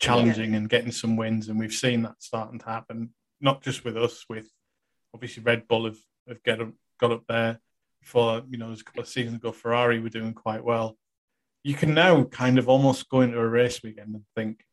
challenging 0.00 0.52
yeah. 0.52 0.58
and 0.58 0.68
getting 0.68 0.92
some 0.92 1.16
wins, 1.16 1.48
and 1.48 1.58
we've 1.58 1.72
seen 1.72 2.02
that 2.02 2.16
starting 2.18 2.58
to 2.58 2.66
happen. 2.66 3.10
Not 3.40 3.62
just 3.62 3.84
with 3.84 3.96
us, 3.96 4.24
with 4.28 4.48
obviously 5.14 5.42
Red 5.42 5.68
Bull 5.68 5.84
have, 5.84 5.98
have 6.28 6.42
get 6.42 6.60
up, 6.60 6.72
got 6.98 7.12
up 7.12 7.24
there 7.28 7.60
before. 8.00 8.42
You 8.48 8.58
know, 8.58 8.68
there's 8.68 8.80
a 8.80 8.84
couple 8.84 9.02
of 9.02 9.08
seasons 9.08 9.36
ago, 9.36 9.52
Ferrari 9.52 10.00
were 10.00 10.08
doing 10.08 10.34
quite 10.34 10.64
well 10.64 10.96
you 11.64 11.74
can 11.74 11.94
now 11.94 12.22
kind 12.24 12.58
of 12.58 12.68
almost 12.68 13.08
go 13.08 13.22
into 13.22 13.40
a 13.40 13.48
race 13.48 13.82
weekend 13.82 14.14
and 14.14 14.24
think, 14.36 14.64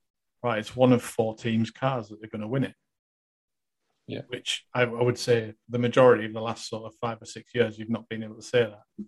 right, 0.44 0.60
it's 0.60 0.76
one 0.76 0.92
of 0.92 1.02
four 1.02 1.36
teams' 1.36 1.72
cars 1.72 2.10
that 2.10 2.24
are 2.24 2.28
going 2.28 2.42
to 2.42 2.48
win 2.48 2.66
it. 2.66 2.76
Yeah. 4.12 4.22
Which 4.28 4.66
I, 4.74 4.82
I, 4.82 5.04
would 5.04 5.18
say 5.18 5.54
the 5.70 5.80
majority 5.80 6.26
of 6.26 6.34
the 6.34 6.42
last 6.42 6.68
sort 6.68 6.84
of 6.84 6.94
five 7.00 7.22
or 7.22 7.26
six 7.26 7.56
years, 7.56 7.80
you've 7.80 7.90
not 7.90 8.10
been 8.10 8.24
able 8.24 8.36
to 8.36 8.42
say 8.42 8.64
that. 8.64 9.06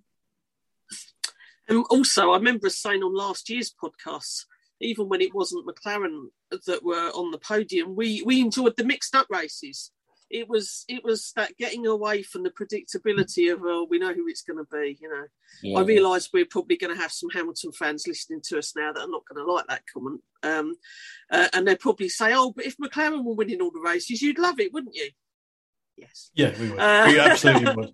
And 1.68 1.84
also, 1.90 2.32
I 2.32 2.38
remember 2.38 2.70
saying 2.70 3.04
on 3.04 3.14
last 3.14 3.50
year's 3.50 3.74
podcast, 3.74 4.46
even 4.80 5.10
when 5.10 5.20
it 5.20 5.36
wasn't 5.36 5.68
McLaren 5.68 6.28
that 6.52 6.86
were 6.86 7.10
on 7.10 7.32
the 7.32 7.38
podium, 7.38 7.98
we, 7.98 8.22
we 8.22 8.40
enjoyed 8.40 8.78
the 8.78 8.86
mixed 8.86 9.14
up 9.14 9.28
races 9.30 9.92
it 10.34 10.50
was 10.50 10.84
it 10.88 11.04
was 11.04 11.32
that 11.36 11.56
getting 11.58 11.86
away 11.86 12.24
from 12.24 12.42
the 12.42 12.50
predictability 12.50 13.54
of 13.54 13.62
oh 13.64 13.88
we 13.90 14.00
know 14.00 14.14
who 14.14 14.28
it's 14.28 14.42
going 14.42 14.58
to 14.58 14.66
be 14.70 14.98
you 15.00 15.08
know. 15.08 15.26
Yeah. 15.62 15.78
i 15.80 15.84
realize 15.84 16.30
we're 16.34 16.46
probably 16.46 16.76
going 16.76 16.94
to 16.94 17.00
have 17.00 17.12
some 17.12 17.30
hamilton 17.30 17.72
fans 17.72 18.06
listening 18.08 18.42
to 18.46 18.58
us 18.58 18.74
now 18.76 18.92
that 18.92 19.02
are 19.02 19.08
not 19.08 19.24
going 19.32 19.46
to 19.46 19.52
like 19.52 19.68
that 19.68 19.84
comment. 19.94 20.22
Um, 20.42 20.76
uh, 21.32 21.48
and 21.54 21.68
they'll 21.68 21.78
probably 21.78 22.10
say 22.10 22.34
oh 22.34 22.52
but 22.52 22.66
if 22.66 22.76
mclaren 22.78 23.24
were 23.24 23.36
winning 23.36 23.62
all 23.62 23.72
the 23.72 23.80
races 23.80 24.22
you'd 24.22 24.40
love 24.40 24.60
it 24.60 24.74
wouldn't 24.74 24.96
you? 24.96 25.12
Yes. 25.96 26.32
Yeah 26.34 26.60
we 26.60 26.72
would. 26.72 26.80
Uh, 26.80 27.06
we 27.08 27.20
absolutely 27.20 27.76
would. 27.76 27.94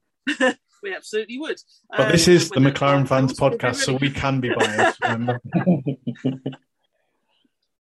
We 0.82 0.95
absolutely 0.95 1.38
would. 1.39 1.58
But 1.89 2.06
um, 2.06 2.12
this 2.13 2.30
is 2.30 2.49
the 2.49 2.62
mclaren 2.62 3.06
fans 3.06 3.38
podcast 3.38 3.75
so 3.75 3.95
we 3.95 4.12
can 4.12 4.39
be 4.39 4.49
biased 4.56 4.97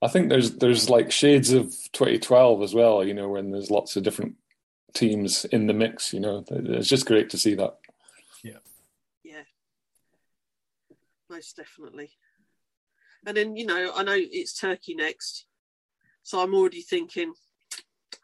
I 0.00 0.08
think 0.08 0.28
there's 0.28 0.52
there's 0.58 0.90
like 0.90 1.10
shades 1.10 1.52
of 1.52 1.64
2012 1.92 2.62
as 2.62 2.74
well. 2.74 3.02
You 3.02 3.14
know, 3.14 3.30
when 3.30 3.50
there's 3.50 3.70
lots 3.70 3.96
of 3.96 4.02
different 4.02 4.36
teams 4.94 5.44
in 5.46 5.66
the 5.66 5.74
mix. 5.74 6.12
You 6.12 6.20
know, 6.20 6.44
it's 6.48 6.88
just 6.88 7.06
great 7.06 7.30
to 7.30 7.38
see 7.38 7.54
that. 7.54 7.76
Yeah. 8.42 8.58
Yeah. 9.22 9.42
Most 11.28 11.56
definitely. 11.56 12.10
And 13.26 13.36
then 13.36 13.56
you 13.56 13.66
know, 13.66 13.92
I 13.94 14.02
know 14.02 14.16
it's 14.16 14.58
Turkey 14.58 14.94
next, 14.94 15.46
so 16.22 16.40
I'm 16.40 16.54
already 16.54 16.82
thinking, 16.82 17.34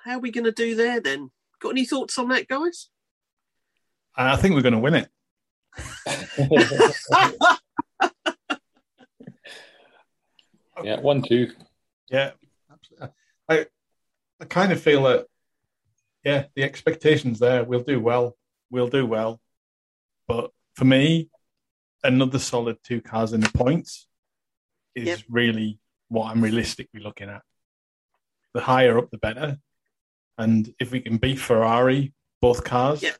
how 0.04 0.16
are 0.16 0.20
we 0.20 0.30
going 0.30 0.44
to 0.44 0.52
do 0.52 0.74
there 0.74 1.00
then? 1.00 1.30
Got 1.60 1.70
any 1.70 1.84
thoughts 1.84 2.18
on 2.18 2.28
that, 2.28 2.48
guys? 2.48 2.88
I 4.16 4.36
think 4.36 4.54
we're 4.54 4.62
going 4.62 4.74
to 4.74 4.78
win 4.78 4.94
it. 4.94 5.08
yeah, 10.84 11.00
one, 11.00 11.22
two. 11.22 11.52
Yeah, 12.10 12.32
absolutely. 12.70 13.08
I 13.48 13.66
I 14.40 14.44
kind 14.46 14.72
of 14.72 14.80
feel 14.80 15.04
that 15.04 15.26
yeah, 16.24 16.44
the 16.54 16.62
expectations 16.62 17.38
there. 17.38 17.64
We'll 17.64 17.82
do 17.82 18.00
well. 18.00 18.36
We'll 18.70 18.88
do 18.88 19.06
well. 19.06 19.40
But 20.28 20.50
for 20.76 20.84
me, 20.84 21.28
another 22.02 22.38
solid 22.38 22.78
two 22.82 23.00
cars 23.00 23.32
in 23.32 23.40
the 23.40 23.50
points 23.50 24.06
is 24.94 25.06
yep. 25.06 25.18
really 25.28 25.78
what 26.08 26.30
I'm 26.30 26.42
realistically 26.42 27.00
looking 27.00 27.28
at. 27.28 27.42
The 28.54 28.60
higher 28.60 28.98
up, 28.98 29.10
the 29.10 29.18
better. 29.18 29.58
And 30.38 30.72
if 30.80 30.90
we 30.90 31.00
can 31.00 31.18
beat 31.18 31.38
Ferrari, 31.38 32.12
both 32.40 32.64
cars, 32.64 33.02
yep. 33.02 33.16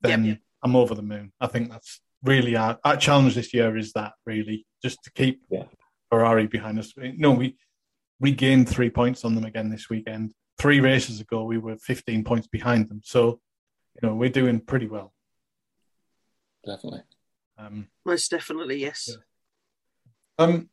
then 0.00 0.24
yep, 0.24 0.38
I'm 0.62 0.76
over 0.76 0.94
the 0.94 1.02
moon. 1.02 1.32
I 1.40 1.46
think 1.46 1.70
that's 1.70 2.00
really 2.22 2.56
our, 2.56 2.78
our 2.84 2.96
challenge 2.96 3.34
this 3.34 3.54
year 3.54 3.76
is 3.76 3.92
that 3.92 4.12
really 4.26 4.66
just 4.82 5.02
to 5.04 5.12
keep 5.12 5.42
Yeah. 5.48 5.64
Ferrari 6.10 6.46
behind 6.46 6.78
us. 6.78 6.92
No, 6.96 7.30
we 7.30 7.56
we 8.18 8.32
gained 8.32 8.68
three 8.68 8.90
points 8.90 9.24
on 9.24 9.34
them 9.34 9.44
again 9.44 9.70
this 9.70 9.88
weekend. 9.88 10.34
Three 10.60 10.80
races 10.80 11.20
ago, 11.20 11.44
we 11.44 11.56
were 11.56 11.76
15 11.76 12.22
points 12.22 12.46
behind 12.46 12.90
them. 12.90 13.00
So, 13.02 13.40
you 13.94 14.06
know, 14.06 14.14
we're 14.14 14.28
doing 14.28 14.60
pretty 14.60 14.86
well. 14.86 15.14
Definitely. 16.66 17.00
Um, 17.56 17.88
Most 18.04 18.30
definitely, 18.30 18.76
yes. 18.76 19.08
Yeah. 19.08 20.44
um, 20.44 20.68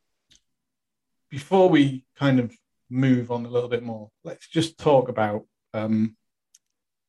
before 1.30 1.70
we 1.70 2.04
kind 2.18 2.38
of 2.38 2.54
move 2.90 3.30
on 3.30 3.46
a 3.46 3.48
little 3.48 3.70
bit 3.70 3.82
more, 3.82 4.10
let's 4.24 4.46
just 4.46 4.76
talk 4.76 5.08
about 5.08 5.46
um, 5.72 6.16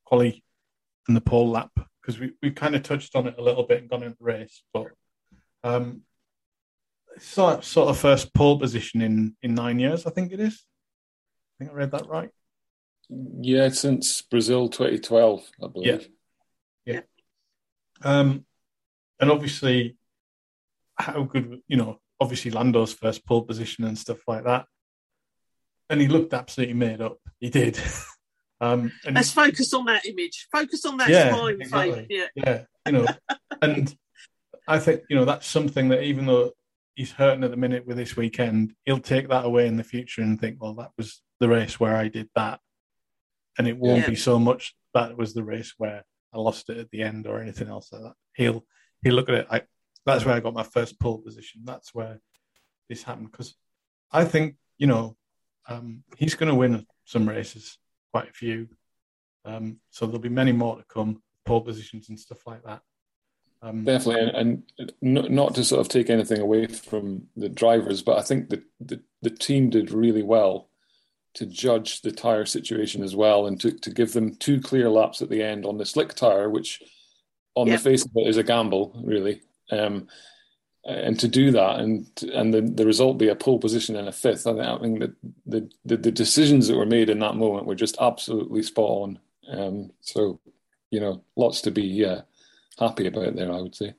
quali 0.05 0.41
and 1.07 1.17
the 1.17 1.21
pole 1.21 1.49
lap 1.49 1.71
because 2.01 2.17
we 2.17 2.31
we 2.41 2.51
kind 2.51 2.75
of 2.75 2.83
touched 2.83 3.13
on 3.13 3.27
it 3.27 3.35
a 3.37 3.41
little 3.41 3.63
bit 3.63 3.81
and 3.81 3.89
gone 3.89 4.03
into 4.03 4.17
the 4.17 4.23
race, 4.23 4.63
but 4.73 4.87
um, 5.63 6.03
sort 7.17 7.63
sort 7.63 7.89
of 7.89 7.97
first 7.97 8.33
pole 8.33 8.57
position 8.57 9.01
in 9.01 9.35
in 9.41 9.53
nine 9.53 9.79
years, 9.79 10.05
I 10.05 10.11
think 10.11 10.31
it 10.31 10.39
is. 10.39 10.63
I 11.59 11.65
think 11.65 11.71
I 11.71 11.75
read 11.75 11.91
that 11.91 12.07
right. 12.07 12.29
Yeah, 13.10 13.69
since 13.69 14.22
Brazil 14.22 14.69
2012, 14.69 15.43
I 15.63 15.67
believe. 15.67 16.10
Yeah. 16.86 17.02
Um, 18.02 18.45
and 19.19 19.32
obviously, 19.32 19.98
how 20.95 21.24
good, 21.24 21.62
you 21.67 21.78
know, 21.78 22.00
obviously 22.19 22.52
Lando's 22.52 22.93
first 22.93 23.26
pole 23.26 23.43
position 23.43 23.84
and 23.86 23.98
stuff 23.98 24.19
like 24.28 24.43
that. 24.43 24.65
And 25.89 26.00
he 26.00 26.08
looked 26.08 26.34
absolutely 26.34 26.76
made 26.76 27.02
up. 27.02 27.17
He 27.39 27.50
did. 27.50 27.80
um, 28.62 28.91
and 29.06 29.15
Let's 29.15 29.32
focus 29.32 29.74
on 29.74 29.86
that 29.86 30.06
image. 30.06 30.48
Focus 30.52 30.86
on 30.86 30.98
that 30.98 31.10
Yeah, 31.10 31.30
smiling 31.30 31.62
exactly. 31.62 32.08
Yeah. 32.10 32.28
yeah, 32.36 32.63
you 32.86 32.91
know, 32.91 33.08
and 33.62 33.95
I 34.67 34.80
think, 34.80 35.02
you 35.10 35.15
know, 35.15 35.26
that's 35.26 35.48
something 35.48 35.89
that 35.89 36.04
even 36.04 36.26
though 36.26 36.52
he's 36.95 37.12
hurting 37.12 37.43
at 37.43 37.52
the 37.52 37.58
minute 37.58 37.88
with 37.88 37.98
this 37.98 38.15
weekend, 38.15 38.74
he'll 38.86 39.00
take 39.00 39.30
that 39.30 39.45
away 39.45 39.67
in 39.67 39.78
the 39.78 39.84
future 39.84 40.22
and 40.22 40.39
think, 40.39 40.62
well, 40.62 40.76
that 40.76 40.91
was 40.98 41.22
the 41.39 41.50
race 41.50 41.80
where 41.80 41.95
I 41.95 42.08
did 42.08 42.30
that. 42.36 42.60
And 43.57 43.67
it 43.67 43.77
won't 43.77 44.01
Yeah. 44.01 44.09
be 44.09 44.15
so 44.15 44.39
much 44.39 44.75
that 44.93 45.17
was 45.17 45.33
the 45.33 45.43
race 45.43 45.73
where 45.77 46.03
I 46.33 46.38
lost 46.39 46.69
it 46.69 46.77
at 46.77 46.89
the 46.91 47.01
end 47.03 47.27
or 47.27 47.41
anything 47.41 47.67
else 47.67 47.91
like 47.91 48.01
that. 48.01 48.13
He'll 48.35 48.65
he'll 49.01 49.15
look 49.15 49.29
at 49.29 49.35
it. 49.35 49.47
I, 49.49 49.62
that's 50.05 50.25
where 50.25 50.35
I 50.35 50.39
got 50.39 50.53
my 50.53 50.63
first 50.63 50.99
pole 50.99 51.19
position. 51.19 51.62
That's 51.65 51.93
where 51.93 52.19
this 52.88 53.03
happened 53.03 53.31
because 53.31 53.55
I 54.12 54.25
think 54.25 54.55
you 54.77 54.88
know 54.88 55.15
um, 55.67 56.03
he's 56.17 56.35
going 56.35 56.49
to 56.49 56.55
win 56.55 56.85
some 57.05 57.27
races, 57.29 57.77
quite 58.12 58.29
a 58.29 58.33
few. 58.33 58.69
Um, 59.45 59.79
so 59.89 60.05
there'll 60.05 60.19
be 60.19 60.29
many 60.29 60.51
more 60.51 60.77
to 60.77 60.83
come, 60.88 61.21
pole 61.45 61.62
positions 61.62 62.09
and 62.09 62.19
stuff 62.19 62.45
like 62.47 62.63
that. 62.63 62.81
Um, 63.62 63.83
Definitely, 63.83 64.29
and, 64.39 64.63
and 64.77 64.93
n- 65.17 65.35
not 65.35 65.55
to 65.55 65.63
sort 65.63 65.81
of 65.81 65.89
take 65.89 66.09
anything 66.09 66.39
away 66.39 66.65
from 66.67 67.27
the 67.35 67.49
drivers, 67.49 68.01
but 68.01 68.17
I 68.17 68.21
think 68.21 68.49
that 68.49 68.63
the, 68.79 69.01
the 69.21 69.29
team 69.29 69.69
did 69.69 69.91
really 69.91 70.23
well 70.23 70.68
to 71.35 71.45
judge 71.45 72.01
the 72.01 72.11
tire 72.11 72.45
situation 72.45 73.03
as 73.03 73.15
well, 73.15 73.47
and 73.47 73.59
to, 73.61 73.71
to 73.71 73.91
give 73.91 74.13
them 74.13 74.35
two 74.35 74.59
clear 74.59 74.89
laps 74.89 75.21
at 75.21 75.29
the 75.29 75.43
end 75.43 75.65
on 75.65 75.77
the 75.77 75.85
slick 75.85 76.13
tire, 76.13 76.49
which 76.49 76.81
on 77.55 77.67
Yeah. 77.67 77.75
the 77.75 77.81
face 77.81 78.05
of 78.05 78.11
it 78.15 78.27
is 78.27 78.37
a 78.37 78.43
gamble, 78.43 78.99
really. 79.03 79.41
Um, 79.71 80.07
and 80.85 81.19
to 81.19 81.27
do 81.27 81.51
that, 81.51 81.79
and 81.81 82.07
and 82.33 82.53
the, 82.53 82.61
the 82.61 82.85
result 82.85 83.17
be 83.17 83.27
a 83.27 83.35
pole 83.35 83.59
position 83.59 83.95
and 83.95 84.07
a 84.07 84.11
fifth. 84.11 84.47
I 84.47 84.53
think, 84.53 84.65
I 84.65 84.77
think 84.79 84.99
that 85.01 85.13
the, 85.45 85.69
the 85.85 85.97
the 85.97 86.11
decisions 86.11 86.67
that 86.67 86.77
were 86.77 86.85
made 86.85 87.09
in 87.09 87.19
that 87.19 87.35
moment 87.35 87.67
were 87.67 87.75
just 87.75 87.97
absolutely 87.99 88.63
spot 88.63 88.89
on. 88.89 89.19
Um, 89.51 89.91
so, 90.01 90.39
you 90.89 90.99
know, 90.99 91.21
lots 91.35 91.61
to 91.61 91.71
be 91.71 92.05
uh, 92.05 92.21
happy 92.79 93.07
about 93.07 93.35
there, 93.35 93.51
I 93.51 93.61
would 93.61 93.75
say. 93.75 93.93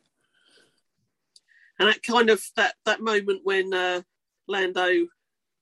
And 1.79 1.89
that 1.89 2.03
kind 2.03 2.31
of 2.31 2.43
that 2.57 2.75
that 2.87 3.01
moment 3.01 3.41
when 3.45 3.73
uh, 3.75 4.03
Lando 4.49 5.07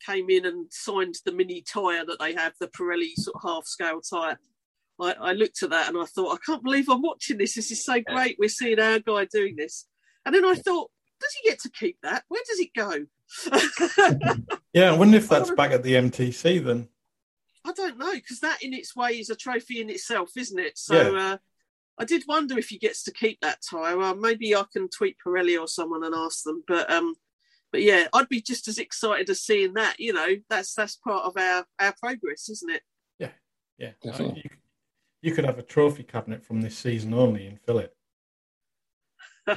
came 0.05 0.31
in 0.31 0.47
and 0.47 0.67
signed 0.71 1.17
the 1.25 1.33
mini 1.33 1.63
tyre 1.63 2.05
that 2.05 2.19
they 2.19 2.35
have, 2.35 2.55
the 2.61 2.69
Pirelli 2.69 3.15
sort 3.15 3.37
of 3.37 3.43
half 3.43 3.67
scale 3.67 4.01
tyre. 4.01 4.39
I, 5.01 5.13
I 5.13 5.33
looked 5.33 5.63
at 5.63 5.71
that 5.71 5.89
and 5.89 5.99
I 5.99 6.05
thought, 6.05 6.35
I 6.35 6.39
can't 6.45 6.63
believe 6.63 6.89
I'm 6.89 7.03
watching 7.03 7.39
this. 7.39 7.55
This 7.55 7.71
is 7.71 7.85
so 7.85 8.01
great. 8.01 8.37
We're 8.39 8.49
seeing 8.49 8.81
our 8.81 8.99
guy 8.99 9.27
doing 9.27 9.57
this. 9.57 9.87
And 10.25 10.35
then 10.35 10.45
I 10.45 10.55
thought, 10.55 10.91
does 11.21 11.33
he 11.33 11.49
get 11.49 11.61
to 11.61 11.71
keep 11.71 11.99
that? 12.03 12.25
Where 12.29 12.43
does 12.47 12.59
it 12.59 12.75
go? 12.75 13.07
yeah, 14.73 14.93
I 14.93 14.97
wonder 14.97 15.19
if 15.19 15.29
that's 15.29 15.51
back 15.51 15.73
at 15.73 15.83
the 15.83 15.95
MTC 15.95 16.65
then. 16.65 16.89
I 17.65 17.73
don't 17.73 17.99
know 17.99 18.15
because 18.15 18.41
that 18.41 18.63
in 18.63 18.73
its 18.73 18.97
way 18.97 19.19
is 19.19 19.31
a 19.31 19.37
trophy 19.37 19.81
in 19.81 19.91
itself, 19.91 20.31
isn't 20.37 20.59
it? 20.59 20.79
So 20.79 21.17
uh, 21.17 21.37
I 21.99 22.05
did 22.05 22.25
wonder 22.27 22.59
if 22.59 22.69
he 22.69 22.79
gets 22.79 23.03
to 23.05 23.13
keep 23.13 23.41
that 23.41 23.59
tyre. 23.69 24.01
Uh, 24.01 24.15
maybe 24.15 24.55
I 24.55 24.65
can 24.73 24.89
tweet 24.89 25.17
Pirelli 25.25 25.61
or 25.61 25.69
someone 25.69 26.05
and 26.05 26.15
ask 26.15 26.45
them. 26.45 26.63
But 26.67 26.91
um, 26.91 27.15
but 27.72 27.83
yeah, 27.83 28.09
I'd 28.12 28.28
be 28.28 28.40
just 28.40 28.68
as 28.68 28.78
excited 28.78 29.28
as 29.31 29.42
seeing 29.42 29.74
that. 29.74 29.96
You 29.98 30.12
know, 30.12 30.28
that's 30.48 30.74
that's 30.74 30.96
part 30.96 31.24
of 31.24 31.37
our 31.37 31.64
our 31.78 31.94
progress, 32.00 32.48
isn't 32.48 32.70
it? 32.70 32.83
Yeah, 33.81 33.92
Definitely. 34.02 34.42
You, 34.44 34.50
you 35.31 35.35
could 35.37 35.44
have 35.44 35.61
a 35.61 35.62
trophy 35.62 36.02
cabinet 36.02 36.44
from 36.44 36.61
this 36.62 36.76
season 36.76 37.14
only 37.14 37.46
and 37.46 37.61
fill 37.61 37.78
it. 37.78 37.94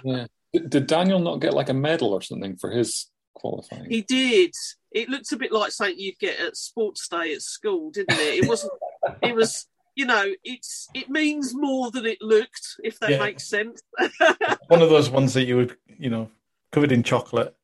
Yeah. 0.03 0.27
Did, 0.53 0.69
did 0.69 0.87
Daniel 0.87 1.19
not 1.19 1.41
get 1.41 1.53
like 1.55 1.69
a 1.69 1.73
medal 1.73 2.13
or 2.13 2.21
something 2.21 2.55
for 2.55 2.69
his 2.69 3.09
qualifying? 3.33 3.89
He 3.89 4.01
did. 4.01 4.51
It 4.91 5.09
looked 5.09 5.31
a 5.31 5.37
bit 5.37 5.51
like 5.51 5.71
something 5.71 5.97
you'd 5.97 6.19
get 6.19 6.39
at 6.39 6.55
sports 6.55 7.07
day 7.07 7.33
at 7.33 7.41
school, 7.41 7.89
didn't 7.89 8.11
it? 8.19 8.43
It 8.43 8.47
wasn't. 8.47 8.73
it 9.23 9.33
was. 9.35 9.67
You 9.95 10.05
know, 10.05 10.25
it's 10.43 10.87
it 10.93 11.09
means 11.09 11.53
more 11.53 11.91
than 11.91 12.05
it 12.05 12.21
looked, 12.21 12.75
if 12.83 12.99
that 12.99 13.09
Yeah. 13.09 13.19
makes 13.19 13.47
sense. 13.49 13.81
One 14.67 14.81
of 14.81 14.89
those 14.89 15.09
ones 15.09 15.33
that 15.33 15.45
you 15.45 15.57
would, 15.57 15.75
you 15.87 16.09
know, 16.09 16.29
covered 16.71 16.91
in 16.91 17.03
chocolate. 17.03 17.55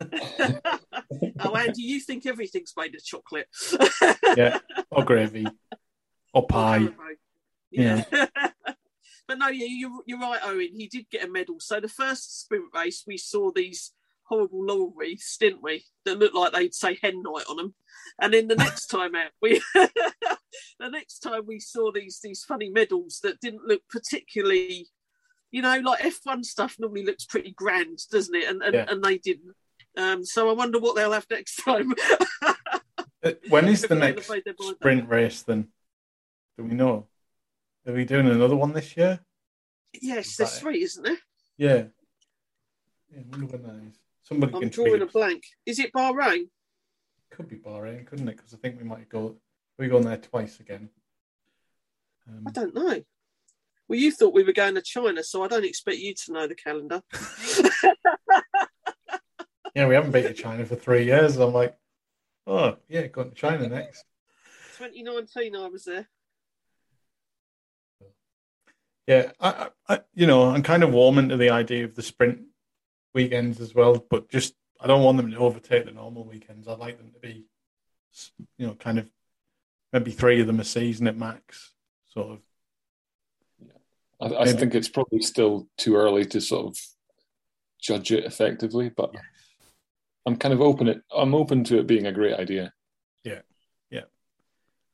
oh, 1.40 1.56
Andy, 1.56 1.82
you 1.82 2.00
think 2.00 2.26
everything's 2.26 2.74
made 2.76 2.94
of 2.94 3.04
chocolate? 3.04 3.48
Yeah, 4.36 4.58
or 4.92 5.04
gravy, 5.04 5.44
or 6.32 6.46
pie. 6.46 6.78
Haribo. 6.78 6.94
Yeah. 7.72 8.04
but 9.26 9.38
no, 9.38 9.48
yeah, 9.48 9.66
you're, 9.68 10.02
you're 10.06 10.20
right, 10.20 10.38
Owen. 10.44 10.68
He 10.72 10.86
did 10.86 11.10
get 11.10 11.24
a 11.26 11.28
medal. 11.30 11.56
So 11.58 11.80
the 11.80 11.88
first 11.88 12.42
sprint 12.42 12.66
race, 12.72 13.02
we 13.08 13.16
saw 13.18 13.50
these 13.50 13.92
horrible 14.22 14.64
laurel 14.64 14.94
wreaths, 14.96 15.36
didn't 15.36 15.64
we? 15.64 15.84
That 16.04 16.18
looked 16.20 16.36
like 16.36 16.52
they'd 16.52 16.72
say 16.74 16.96
hen 17.02 17.22
night 17.22 17.44
on 17.50 17.56
them. 17.56 17.74
And 18.20 18.32
then 18.32 18.46
the 18.46 18.54
next 18.54 18.86
time 18.86 19.16
out, 19.16 19.32
we 19.42 19.60
the 19.74 20.88
next 20.88 21.18
time 21.18 21.42
we 21.46 21.58
saw 21.58 21.90
these 21.92 22.20
these 22.22 22.44
funny 22.44 22.70
medals 22.70 23.18
that 23.24 23.40
didn't 23.40 23.66
look 23.66 23.82
particularly, 23.90 24.88
you 25.50 25.62
know, 25.62 25.76
like 25.80 26.02
F1 26.04 26.44
stuff 26.44 26.76
normally 26.78 27.04
looks 27.04 27.24
pretty 27.24 27.50
grand, 27.50 27.98
doesn't 28.12 28.34
it? 28.36 28.48
And 28.48 28.62
and, 28.62 28.74
Yeah. 28.74 28.86
and 28.88 29.02
they 29.02 29.18
didn't. 29.18 29.54
Um, 29.96 30.24
so 30.24 30.48
I 30.48 30.52
wonder 30.52 30.78
what 30.78 30.94
they'll 30.96 31.12
have 31.12 31.26
next 31.30 31.56
time. 31.64 31.92
Uh, 33.22 33.32
When 33.48 33.68
is 33.68 33.82
the 33.82 33.94
next 33.94 34.28
made 34.30 34.44
their 34.44 34.54
mind 34.58 34.70
up. 34.72 34.76
sprint 34.76 35.08
race 35.08 35.42
then? 35.42 35.68
Do 36.56 36.64
we 36.64 36.74
know? 36.74 37.06
Are 37.86 37.92
we 37.92 38.04
doing 38.04 38.28
another 38.28 38.56
one 38.56 38.72
this 38.72 38.96
year? 38.96 39.20
yes, 40.00 40.36
there's 40.36 40.52
Right. 40.52 40.60
three, 40.60 40.82
isn't 40.84 41.02
there? 41.02 41.18
Yeah. 41.58 41.84
Yeah, 43.12 43.20
I 43.20 43.24
wonder 43.30 43.46
when 43.46 43.62
that 43.62 43.88
is. 43.88 43.98
Somebody 44.22 44.54
I'm 44.54 44.68
drawing 44.68 45.02
a 45.02 45.06
blank. 45.06 45.42
Is 45.66 45.78
it 45.80 45.92
Bahrain? 45.92 46.48
Could 47.30 47.48
be 47.48 47.56
Bahrain, 47.56 48.06
couldn't 48.06 48.28
it? 48.28 48.36
Because 48.36 48.54
I 48.54 48.58
think 48.58 48.78
we 48.78 48.84
might 48.84 49.08
go. 49.08 49.36
We 49.78 49.88
go 49.88 50.00
there 50.00 50.16
twice 50.16 50.60
again. 50.60 50.90
Um, 52.28 52.44
I 52.46 52.50
don't 52.52 52.74
know. 52.74 53.02
Well, 53.88 53.98
you 53.98 54.12
thought 54.12 54.34
we 54.34 54.44
were 54.44 54.52
going 54.52 54.76
to 54.76 54.82
China, 54.82 55.24
so 55.24 55.42
I 55.42 55.48
don't 55.48 55.64
expect 55.64 55.98
you 55.98 56.14
to 56.14 56.32
know 56.32 56.46
the 56.46 56.54
calendar. 56.54 57.02
yeah, 59.74 59.86
we 59.86 59.94
haven't 59.94 60.10
been 60.10 60.24
to 60.24 60.34
China 60.34 60.64
for 60.64 60.76
three 60.76 61.04
years. 61.04 61.36
I'm 61.36 61.52
like, 61.52 61.76
oh 62.46 62.76
yeah, 62.88 63.06
going 63.06 63.30
to 63.30 63.34
China 63.34 63.68
next. 63.68 64.04
2019, 64.78 65.56
I 65.56 65.68
was 65.68 65.84
there. 65.84 66.08
Yeah, 69.06 69.32
I, 69.40 69.50
I, 69.88 69.94
I, 69.94 70.00
you 70.14 70.26
know, 70.26 70.44
I'm 70.50 70.62
kind 70.62 70.82
of 70.82 70.92
warming 70.92 71.30
to 71.30 71.36
the 71.36 71.50
idea 71.50 71.84
of 71.84 71.96
the 71.96 72.02
sprint 72.02 72.42
weekends 73.12 73.60
as 73.60 73.74
well, 73.74 74.04
but 74.08 74.28
just 74.28 74.54
I 74.80 74.86
don't 74.86 75.02
want 75.02 75.16
them 75.16 75.30
to 75.30 75.36
overtake 75.36 75.84
the 75.84 75.90
normal 75.90 76.24
weekends. 76.24 76.68
I'd 76.68 76.78
like 76.78 76.98
them 76.98 77.10
to 77.12 77.18
be, 77.18 77.44
you 78.56 78.66
know, 78.66 78.74
kind 78.74 78.98
of 78.98 79.10
maybe 79.92 80.12
three 80.12 80.40
of 80.40 80.46
them 80.46 80.60
a 80.60 80.64
season 80.64 81.06
at 81.06 81.16
max, 81.16 81.72
sort 82.08 82.32
of. 82.32 82.40
I, 84.20 84.42
I 84.42 84.52
think 84.52 84.74
it's 84.74 84.88
probably 84.88 85.22
still 85.22 85.66
too 85.76 85.96
early 85.96 86.24
to 86.26 86.40
sort 86.40 86.66
of 86.66 86.78
judge 87.80 88.12
it 88.12 88.24
effectively, 88.24 88.90
but 88.90 89.10
Yes. 89.14 89.22
I'm 90.26 90.36
kind 90.36 90.52
of 90.52 90.60
open 90.60 90.88
it. 90.88 91.02
I'm 91.14 91.34
open 91.34 91.64
to 91.64 91.78
it 91.78 91.86
being 91.86 92.06
a 92.06 92.12
great 92.12 92.34
idea. 92.34 92.72
Yeah, 93.24 93.40
yeah. 93.90 94.04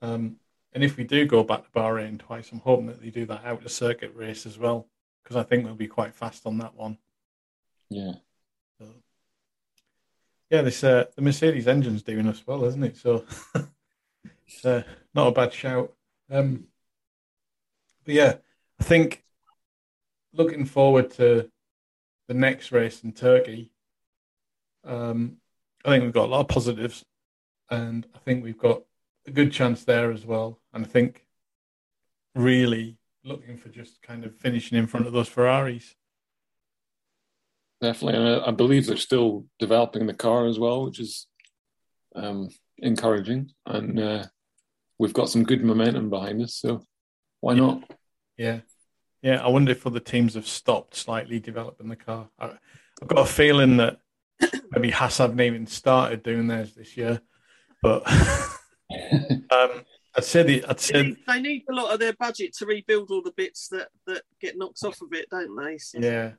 Um, 0.02 0.36
and 0.72 0.84
if 0.84 0.96
we 0.96 1.04
do 1.04 1.26
go 1.26 1.42
back 1.42 1.64
to 1.64 1.70
Bahrain 1.70 2.18
twice, 2.18 2.52
I'm 2.52 2.60
hoping 2.60 2.86
that 2.86 3.00
they 3.00 3.10
do 3.10 3.26
that 3.26 3.44
out 3.44 3.64
of 3.64 3.70
circuit 3.70 4.14
race 4.14 4.46
as 4.46 4.58
well, 4.58 4.88
because 5.22 5.36
I 5.36 5.42
think 5.42 5.64
they'll 5.64 5.74
be 5.74 5.88
quite 5.88 6.14
fast 6.14 6.46
on 6.46 6.58
that 6.58 6.74
one. 6.74 6.98
Yeah, 7.88 8.14
So, 8.78 8.86
yeah, 10.50 10.62
this 10.62 10.82
uh, 10.84 11.04
the 11.14 11.22
Mercedes 11.22 11.68
engine's 11.68 12.02
doing 12.02 12.26
us 12.28 12.42
well, 12.46 12.64
isn't 12.64 12.82
it? 12.84 12.96
So 12.96 13.24
it's 14.46 14.64
uh, 14.64 14.82
not 15.14 15.28
a 15.28 15.32
bad 15.32 15.52
shout. 15.52 15.92
Um, 16.30 16.64
but 18.04 18.14
yeah, 18.14 18.34
I 18.80 18.84
think 18.84 19.24
looking 20.32 20.64
forward 20.66 21.10
to 21.12 21.50
the 22.28 22.34
next 22.34 22.72
race 22.72 23.02
in 23.02 23.12
Turkey, 23.12 23.70
um, 24.87 25.37
I 25.85 25.90
think 25.90 26.05
we've 26.05 26.12
got 26.12 26.27
a 26.27 26.33
lot 26.33 26.40
of 26.40 26.49
positives, 26.49 27.05
and 27.70 28.07
I 28.14 28.18
think 28.18 28.42
we've 28.42 28.59
got 28.59 28.83
a 29.27 29.31
good 29.31 29.53
chance 29.53 29.85
there 29.85 30.11
as 30.12 30.25
well. 30.25 30.61
And 30.72 30.85
I 30.85 30.88
think 30.88 31.27
really 32.35 32.99
looking 33.25 33.57
for 33.57 33.68
just 33.68 34.01
kind 34.03 34.25
of 34.25 34.37
finishing 34.37 34.79
in 34.79 34.87
front 34.87 35.07
of 35.07 35.12
those 35.12 35.29
Ferraris. 35.29 35.94
Definitely, 37.81 38.18
and 38.18 38.42
I, 38.42 38.49
I 38.49 38.51
believe 38.53 38.87
they're 38.87 38.96
still 38.96 39.46
developing 39.59 40.07
the 40.07 40.14
car 40.14 40.46
as 40.46 40.59
well, 40.59 40.85
which 40.85 40.99
is 41.01 41.27
um, 42.14 42.49
encouraging. 42.79 43.51
And 43.66 44.01
uh, 44.01 44.25
we've 44.99 45.12
got 45.12 45.29
some 45.29 45.44
good 45.44 45.62
momentum 45.62 46.09
behind 46.09 46.42
us, 46.42 46.55
so 46.55 46.83
why 47.40 47.53
yeah. 47.53 47.61
not? 47.61 47.90
Yeah, 48.38 48.61
yeah. 49.22 49.44
I 49.44 49.49
wonder 49.49 49.72
if 49.72 49.87
other 49.87 50.01
teams 50.01 50.35
have 50.35 50.46
stopped 50.46 50.96
slightly 50.96 51.38
developing 51.38 51.88
the 51.88 51.96
car. 51.96 52.29
I, 52.38 52.46
have 53.01 53.09
got 53.09 53.18
a 53.18 53.27
feeling 53.27 53.77
that 53.77 53.99
maybe 54.70 54.90
Haas 54.90 55.18
haven't 55.18 55.40
even 55.40 55.66
started 55.66 56.22
doing 56.22 56.46
theirs 56.46 56.75
this 56.75 56.96
year, 56.96 57.20
but 57.83 58.07
um, 59.51 59.83
I'd 60.16 60.25
say 60.25 60.42
the 60.42 60.64
I'd 60.68 60.81
say 60.81 60.92
they 60.92 61.03
need, 61.03 61.16
they 61.27 61.40
need, 61.40 61.64
a 61.68 61.75
lot 61.75 61.92
of 61.92 62.01
their 62.01 62.14
budget 62.14 62.55
to 62.57 62.66
rebuild 62.66 63.11
all 63.11 63.22
the 63.22 63.35
bits 63.37 63.68
that 63.68 63.88
that 64.07 64.22
get 64.40 64.57
knocked 64.57 64.83
off 64.85 65.01
of 65.03 65.12
it, 65.12 65.29
don't 65.31 65.57
they? 65.57 65.79
So. 65.79 65.99
Yeah. 65.99 66.33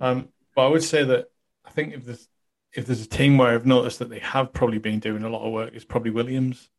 Um, 0.00 0.28
but 0.54 0.66
I 0.66 0.68
would 0.68 0.82
say 0.82 1.04
that 1.04 1.26
I 1.64 1.70
think 1.70 1.94
if 1.94 2.04
there's 2.04 2.28
if 2.74 2.86
there's 2.86 3.02
a 3.02 3.08
team 3.08 3.38
where 3.38 3.54
I've 3.54 3.66
noticed 3.66 3.98
that 4.00 4.10
they 4.10 4.18
have 4.18 4.52
probably 4.52 4.78
been 4.78 4.98
doing 4.98 5.22
a 5.22 5.28
lot 5.28 5.46
of 5.46 5.52
work, 5.52 5.70
it's 5.74 5.84
probably 5.84 6.10
Williams. 6.10 6.70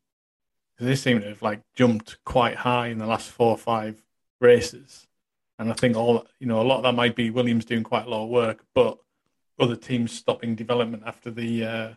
They 0.78 0.95
seem 0.95 1.19
to 1.19 1.28
have 1.28 1.41
like 1.41 1.62
jumped 1.75 2.23
quite 2.23 2.56
high 2.56 2.88
in 2.88 2.99
the 2.99 3.06
last 3.06 3.30
four 3.30 3.52
or 3.52 3.58
five 3.58 4.02
races, 4.39 5.08
and 5.58 5.69
I 5.69 5.73
think 5.73 5.95
all 5.95 6.25
you 6.39 6.47
know 6.47 6.62
a 6.62 6.63
lot 6.63 6.78
of 6.78 6.84
that 6.84 6.95
might 6.95 7.15
be 7.15 7.30
Williams 7.30 7.65
doing 7.65 7.84
quite 7.84 8.08
a 8.08 8.10
lot 8.10 8.23
of 8.23 8.30
work, 8.30 8.63
but 8.73 8.97
other 9.59 9.75
teams 9.75 10.11
stopping 10.11 10.55
development 10.55 11.03
after 11.05 11.31
the 11.31 11.63
uh, 11.63 11.93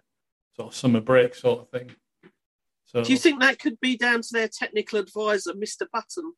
sort 0.57 0.69
of 0.69 0.75
summer 0.75 1.01
break 1.01 1.35
sort 1.35 1.61
of 1.61 1.69
thing. 1.69 1.95
So, 2.85 3.03
do 3.03 3.13
you 3.13 3.19
think 3.19 3.41
that 3.41 3.59
could 3.59 3.81
be 3.81 3.97
down 3.97 4.23
to 4.23 4.29
their 4.33 4.49
technical 4.49 4.99
advisor, 4.99 5.55
Mister 5.55 5.89
Button, 5.93 6.33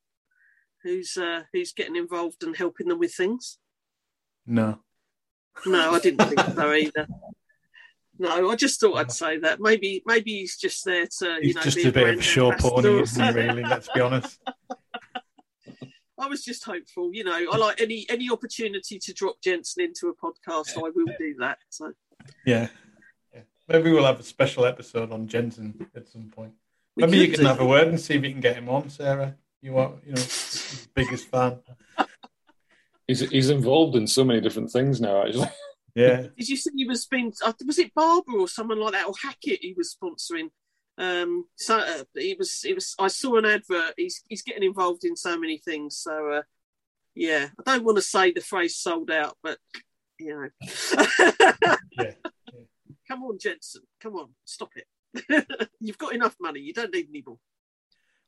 who's 0.82 1.16
uh, 1.16 1.42
who's 1.52 1.72
getting 1.72 1.96
involved 1.96 2.42
and 2.42 2.56
helping 2.56 2.88
them 2.88 2.98
with 2.98 3.14
things? 3.14 3.58
No, 4.46 4.78
no, 5.66 5.94
I 5.94 5.98
didn't 5.98 6.26
think 6.26 6.40
so 6.54 6.72
either. 6.72 7.06
No, 8.18 8.50
I 8.50 8.54
just 8.54 8.80
thought 8.80 8.96
I'd 8.96 9.10
say 9.10 9.38
that. 9.38 9.60
Maybe, 9.60 10.02
maybe 10.06 10.38
he's 10.38 10.56
just 10.56 10.84
there 10.84 11.06
to, 11.18 11.38
he's 11.40 11.48
you 11.48 11.54
know, 11.54 11.62
just 11.62 11.78
a 11.78 11.90
bit 11.90 12.14
of 12.14 12.24
show 12.24 12.52
pony, 12.52 13.00
isn't 13.00 13.24
he? 13.24 13.32
Really, 13.32 13.62
let's 13.64 13.88
be 13.92 14.00
honest. 14.00 14.38
I 16.24 16.26
was 16.26 16.42
just 16.42 16.64
hopeful, 16.64 17.10
you 17.12 17.22
know. 17.22 17.38
I 17.52 17.56
like 17.58 17.82
any 17.82 18.06
any 18.08 18.30
opportunity 18.30 18.98
to 18.98 19.12
drop 19.12 19.36
Jensen 19.42 19.84
into 19.84 20.08
a 20.08 20.14
podcast. 20.14 20.76
I 20.76 20.88
will 20.94 21.12
do 21.18 21.34
that. 21.40 21.58
So, 21.68 21.92
yeah, 22.46 22.68
yeah. 23.34 23.42
maybe 23.68 23.92
we'll 23.92 24.06
have 24.06 24.20
a 24.20 24.22
special 24.22 24.64
episode 24.64 25.12
on 25.12 25.28
Jensen 25.28 25.86
at 25.94 26.08
some 26.08 26.30
point. 26.34 26.52
We 26.96 27.02
maybe 27.02 27.18
you 27.18 27.28
can 27.28 27.40
do. 27.40 27.46
have 27.46 27.60
a 27.60 27.66
word 27.66 27.88
and 27.88 28.00
see 28.00 28.14
if 28.14 28.24
you 28.24 28.30
can 28.30 28.40
get 28.40 28.56
him 28.56 28.70
on, 28.70 28.88
Sarah. 28.88 29.36
You 29.60 29.76
are, 29.76 29.92
you 30.06 30.14
know, 30.14 30.22
biggest 30.94 31.28
fan. 31.28 31.58
He's 33.06 33.20
he's 33.28 33.50
involved 33.50 33.94
in 33.94 34.06
so 34.06 34.24
many 34.24 34.40
different 34.40 34.70
things 34.70 35.02
now. 35.02 35.26
Actually, 35.26 35.48
yeah. 35.94 36.28
Did 36.38 36.48
you 36.48 36.56
see 36.56 36.70
he 36.74 36.86
was 36.86 37.04
being? 37.04 37.34
Uh, 37.44 37.52
was 37.66 37.78
it 37.78 37.92
Barbour 37.94 38.38
or 38.38 38.48
someone 38.48 38.80
like 38.80 38.92
that, 38.92 39.06
or 39.06 39.12
Hackett? 39.22 39.60
He 39.60 39.74
was 39.76 39.94
sponsoring. 39.94 40.48
Um, 40.96 41.46
so 41.56 41.78
uh, 41.78 42.04
he 42.14 42.34
was. 42.38 42.60
he 42.60 42.74
was. 42.74 42.94
I 42.98 43.08
saw 43.08 43.36
an 43.36 43.46
advert. 43.46 43.94
He's 43.96 44.22
he's 44.28 44.42
getting 44.42 44.62
involved 44.62 45.04
in 45.04 45.16
so 45.16 45.38
many 45.38 45.58
things. 45.58 45.96
So 45.96 46.30
uh, 46.30 46.42
yeah, 47.14 47.48
I 47.58 47.72
don't 47.72 47.84
want 47.84 47.96
to 47.96 48.02
say 48.02 48.32
the 48.32 48.40
phrase 48.40 48.76
sold 48.76 49.10
out, 49.10 49.36
but 49.42 49.58
you 50.18 50.34
know. 50.34 50.48
yeah. 51.58 51.76
yeah. 51.98 52.10
Come 53.08 53.24
on, 53.24 53.38
Jensen. 53.38 53.82
Come 54.00 54.14
on, 54.16 54.30
stop 54.44 54.70
it. 54.76 55.68
You've 55.80 55.98
got 55.98 56.14
enough 56.14 56.36
money. 56.40 56.60
You 56.60 56.72
don't 56.72 56.92
need 56.92 57.08
any 57.10 57.22
more. 57.26 57.38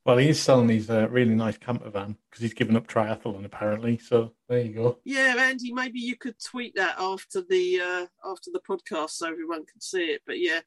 Well, 0.04 0.18
he's 0.18 0.40
selling 0.40 0.68
his 0.68 0.88
uh, 0.88 1.08
really 1.10 1.34
nice 1.34 1.58
camper 1.58 1.90
van 1.90 2.16
because 2.30 2.40
he's 2.40 2.54
given 2.54 2.76
up 2.76 2.86
triathlon 2.86 3.44
apparently. 3.44 3.98
So 3.98 4.34
there 4.48 4.60
you 4.60 4.72
go. 4.72 4.98
Yeah, 5.04 5.34
Andy, 5.36 5.72
maybe 5.72 5.98
you 5.98 6.16
could 6.16 6.36
tweet 6.38 6.76
that 6.76 6.94
after 6.98 7.42
the 7.42 7.80
uh, 7.80 8.06
after 8.30 8.50
the 8.52 8.60
podcast 8.60 9.10
so 9.10 9.26
everyone 9.26 9.66
can 9.66 9.80
see 9.80 10.04
it. 10.04 10.22
But 10.24 10.38
yeah, 10.38 10.60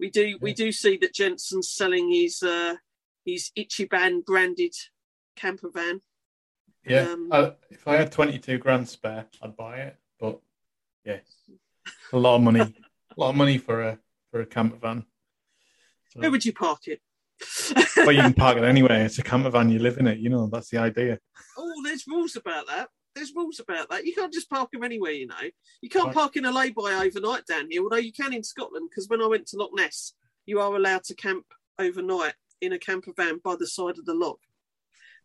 we 0.00 0.10
do 0.10 0.26
yeah. 0.26 0.36
we 0.40 0.54
do 0.54 0.72
see 0.72 0.96
that 0.96 1.14
Jensen's 1.14 1.70
selling 1.70 2.10
his 2.10 2.42
uh, 2.42 2.76
his 3.24 3.50
Ichiban 3.56 4.24
branded 4.24 4.74
camper 5.36 5.70
van. 5.72 6.00
Yeah, 6.84 7.02
um, 7.02 7.28
uh, 7.30 7.50
if 7.70 7.86
I 7.86 7.96
had 7.96 8.10
twenty 8.10 8.38
two 8.38 8.58
grand 8.58 8.88
spare, 8.88 9.26
I'd 9.42 9.56
buy 9.56 9.76
it. 9.76 9.96
But 10.18 10.40
yeah, 11.04 11.18
a 12.12 12.18
lot 12.18 12.36
of 12.36 12.42
money, 12.42 12.60
a 12.60 13.20
lot 13.20 13.30
of 13.30 13.36
money 13.36 13.58
for 13.58 13.82
a 13.82 13.98
for 14.30 14.40
a 14.40 14.46
camper 14.46 14.78
van. 14.78 15.04
So. 16.08 16.20
Where 16.20 16.30
would 16.30 16.44
you 16.44 16.52
park 16.52 16.88
it? 16.88 17.00
well, 17.96 18.12
you 18.12 18.22
can 18.22 18.34
park 18.34 18.56
it 18.56 18.64
anyway. 18.74 19.04
It's 19.04 19.18
a 19.18 19.22
camper 19.22 19.50
van. 19.50 19.70
You 19.70 19.78
live 19.78 19.98
in 19.98 20.06
it. 20.06 20.18
You 20.18 20.30
know 20.30 20.48
that's 20.50 20.70
the 20.70 20.78
idea. 20.78 21.18
Oh, 21.56 21.82
there's 21.84 22.06
rules 22.06 22.36
about 22.36 22.66
that. 22.68 22.88
There's 23.20 23.36
rules 23.36 23.60
about 23.60 23.90
that. 23.90 24.06
You 24.06 24.14
can't 24.14 24.32
just 24.32 24.48
park 24.48 24.70
them 24.70 24.82
anywhere. 24.82 25.12
You 25.12 25.26
know, 25.26 25.34
you 25.82 25.90
can't 25.90 26.06
right. 26.06 26.14
park 26.14 26.36
in 26.38 26.46
a 26.46 26.50
lay-by 26.50 27.04
overnight 27.04 27.44
down 27.44 27.66
here. 27.70 27.82
Although 27.82 27.96
you 27.96 28.14
can 28.14 28.32
in 28.32 28.42
Scotland, 28.42 28.88
because 28.88 29.10
when 29.10 29.20
I 29.20 29.26
went 29.26 29.46
to 29.48 29.58
Loch 29.58 29.72
Ness, 29.74 30.14
you 30.46 30.58
are 30.58 30.74
allowed 30.74 31.04
to 31.04 31.14
camp 31.14 31.44
overnight 31.78 32.32
in 32.62 32.72
a 32.72 32.78
camper 32.78 33.12
van 33.14 33.38
by 33.44 33.56
the 33.56 33.66
side 33.66 33.98
of 33.98 34.06
the 34.06 34.14
loch, 34.14 34.40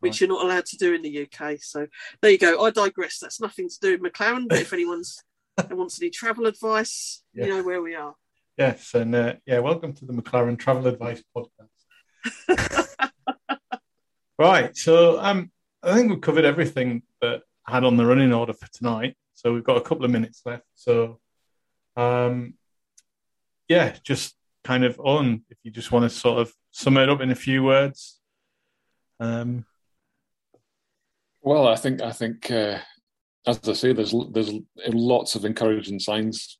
which 0.00 0.12
right. 0.12 0.20
you're 0.20 0.28
not 0.28 0.44
allowed 0.44 0.66
to 0.66 0.76
do 0.76 0.92
in 0.92 1.00
the 1.00 1.22
UK. 1.22 1.56
So 1.62 1.86
there 2.20 2.32
you 2.32 2.36
go. 2.36 2.62
I 2.62 2.68
digress. 2.68 3.18
That's 3.18 3.40
nothing 3.40 3.70
to 3.70 3.78
do 3.80 3.92
with 3.92 4.12
McLaren. 4.12 4.46
But 4.46 4.60
if 4.60 4.74
anyone's 4.74 5.24
wants 5.70 5.98
any 5.98 6.10
travel 6.10 6.44
advice, 6.44 7.22
you 7.32 7.48
know 7.48 7.62
where 7.62 7.80
we 7.80 7.94
are. 7.94 8.14
Yes, 8.58 8.92
and 8.92 9.14
uh, 9.14 9.36
yeah, 9.46 9.60
welcome 9.60 9.94
to 9.94 10.04
the 10.04 10.12
McLaren 10.12 10.58
Travel 10.58 10.86
Advice 10.86 11.22
Podcast. 11.34 12.94
right. 14.38 14.76
So 14.76 15.18
um, 15.18 15.50
I 15.82 15.94
think 15.94 16.10
we've 16.10 16.20
covered 16.20 16.44
everything 16.44 17.02
that 17.22 17.40
had 17.66 17.84
on 17.84 17.96
the 17.96 18.06
running 18.06 18.32
order 18.32 18.52
for 18.52 18.68
tonight. 18.72 19.16
So 19.34 19.52
we've 19.52 19.64
got 19.64 19.76
a 19.76 19.82
couple 19.82 20.04
of 20.04 20.10
minutes 20.10 20.42
left. 20.44 20.64
So 20.74 21.20
um, 21.96 22.54
yeah, 23.68 23.94
just 24.02 24.36
kind 24.64 24.84
of 24.84 24.98
on 25.00 25.42
if 25.48 25.58
you 25.62 25.70
just 25.70 25.92
want 25.92 26.04
to 26.04 26.10
sort 26.10 26.40
of 26.40 26.52
sum 26.70 26.96
it 26.96 27.08
up 27.08 27.20
in 27.20 27.30
a 27.30 27.36
few 27.36 27.62
words. 27.62 28.20
Um, 29.20 29.64
well, 31.42 31.68
I 31.68 31.76
think 31.76 32.02
I 32.02 32.12
think 32.12 32.50
uh, 32.50 32.78
as 33.46 33.60
I 33.68 33.72
say, 33.72 33.92
there's 33.92 34.14
there's 34.32 34.52
lots 34.88 35.34
of 35.34 35.44
encouraging 35.44 36.00
signs 36.00 36.58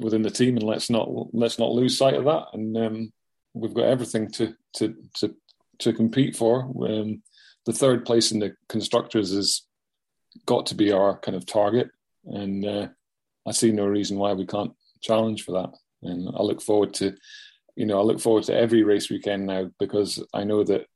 within 0.00 0.22
the 0.22 0.30
team, 0.30 0.56
and 0.56 0.64
let's 0.64 0.88
not 0.88 1.08
let's 1.32 1.58
not 1.58 1.72
lose 1.72 1.98
sight 1.98 2.14
of 2.14 2.24
that. 2.24 2.46
And 2.52 2.76
um, 2.76 3.12
we've 3.54 3.74
got 3.74 3.86
everything 3.86 4.30
to 4.32 4.54
to 4.76 4.94
to 5.16 5.34
to 5.80 5.92
compete 5.92 6.36
for. 6.36 6.62
Um, 6.86 7.22
the 7.66 7.72
third 7.72 8.06
place 8.06 8.32
in 8.32 8.38
the 8.38 8.54
constructors 8.68 9.32
has 9.32 9.62
got 10.46 10.66
to 10.66 10.74
be 10.74 10.92
our 10.92 11.18
kind 11.18 11.36
of 11.36 11.46
target, 11.46 11.90
and 12.24 12.64
uh, 12.64 12.88
I 13.46 13.52
see 13.52 13.72
no 13.72 13.86
reason 13.86 14.18
why 14.18 14.32
we 14.32 14.46
can't 14.46 14.72
challenge 15.00 15.44
for 15.44 15.52
that. 15.52 15.70
And 16.02 16.28
I 16.34 16.42
look 16.42 16.62
forward 16.62 16.94
to, 16.94 17.14
you 17.76 17.86
know, 17.86 17.98
I 17.98 18.02
look 18.02 18.20
forward 18.20 18.44
to 18.44 18.54
every 18.54 18.82
race 18.82 19.10
weekend 19.10 19.46
now 19.46 19.70
because 19.78 20.22
I 20.32 20.44
know 20.44 20.64
that, 20.64 20.86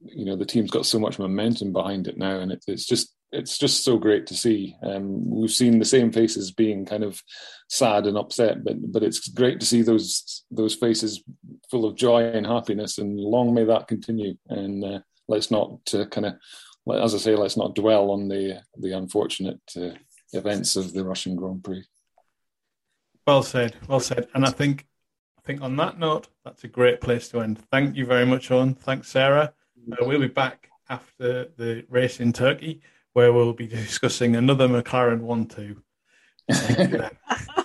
you 0.00 0.24
know, 0.24 0.36
the 0.36 0.44
team's 0.44 0.70
got 0.70 0.86
so 0.86 0.98
much 0.98 1.18
momentum 1.18 1.72
behind 1.72 2.08
it 2.08 2.18
now, 2.18 2.38
and 2.40 2.52
it, 2.52 2.64
it's 2.66 2.86
just 2.86 3.14
it's 3.32 3.56
just 3.56 3.82
so 3.82 3.96
great 3.96 4.26
to 4.26 4.34
see. 4.34 4.76
Um, 4.82 5.30
we've 5.30 5.50
seen 5.50 5.78
the 5.78 5.86
same 5.86 6.12
faces 6.12 6.52
being 6.52 6.84
kind 6.84 7.02
of 7.02 7.22
sad 7.68 8.06
and 8.06 8.18
upset, 8.18 8.62
but 8.62 8.76
but 8.92 9.02
it's 9.02 9.28
great 9.28 9.58
to 9.60 9.66
see 9.66 9.82
those 9.82 10.44
those 10.50 10.74
faces 10.74 11.22
full 11.70 11.86
of 11.86 11.96
joy 11.96 12.24
and 12.24 12.46
happiness, 12.46 12.98
and 12.98 13.18
long 13.18 13.54
may 13.54 13.64
that 13.64 13.88
continue. 13.88 14.34
And 14.48 14.84
uh, 14.84 14.98
let's 15.28 15.50
not 15.50 15.78
uh, 15.94 16.04
kind 16.06 16.26
of, 16.26 16.34
as 16.90 17.14
I 17.14 17.18
say, 17.18 17.36
let's 17.36 17.56
not 17.56 17.74
dwell 17.74 18.10
on 18.10 18.28
the 18.28 18.60
the 18.76 18.92
unfortunate 18.92 19.60
uh, 19.76 19.90
events 20.32 20.76
of 20.76 20.92
the 20.92 21.04
Russian 21.04 21.36
Grand 21.36 21.62
Prix. 21.62 21.84
Well 23.26 23.42
said, 23.42 23.76
well 23.88 24.00
said. 24.00 24.28
And 24.34 24.44
I 24.44 24.50
think 24.50 24.86
I 25.38 25.42
think 25.42 25.60
on 25.62 25.76
that 25.76 25.98
note, 25.98 26.28
that's 26.44 26.64
a 26.64 26.68
great 26.68 27.00
place 27.00 27.28
to 27.28 27.40
end. 27.40 27.58
Thank 27.70 27.96
you 27.96 28.06
very 28.06 28.26
much, 28.26 28.50
Owen. 28.50 28.74
Thanks, 28.74 29.08
Sarah. 29.08 29.52
Uh, 29.90 30.04
we'll 30.04 30.20
be 30.20 30.28
back 30.28 30.68
after 30.88 31.48
the 31.56 31.84
race 31.88 32.20
in 32.20 32.32
Turkey 32.32 32.82
where 33.12 33.32
we'll 33.32 33.52
be 33.52 33.66
discussing 33.68 34.36
another 34.36 34.68
McLaren 34.68 35.20
1 35.20 35.46
2. 35.46 35.82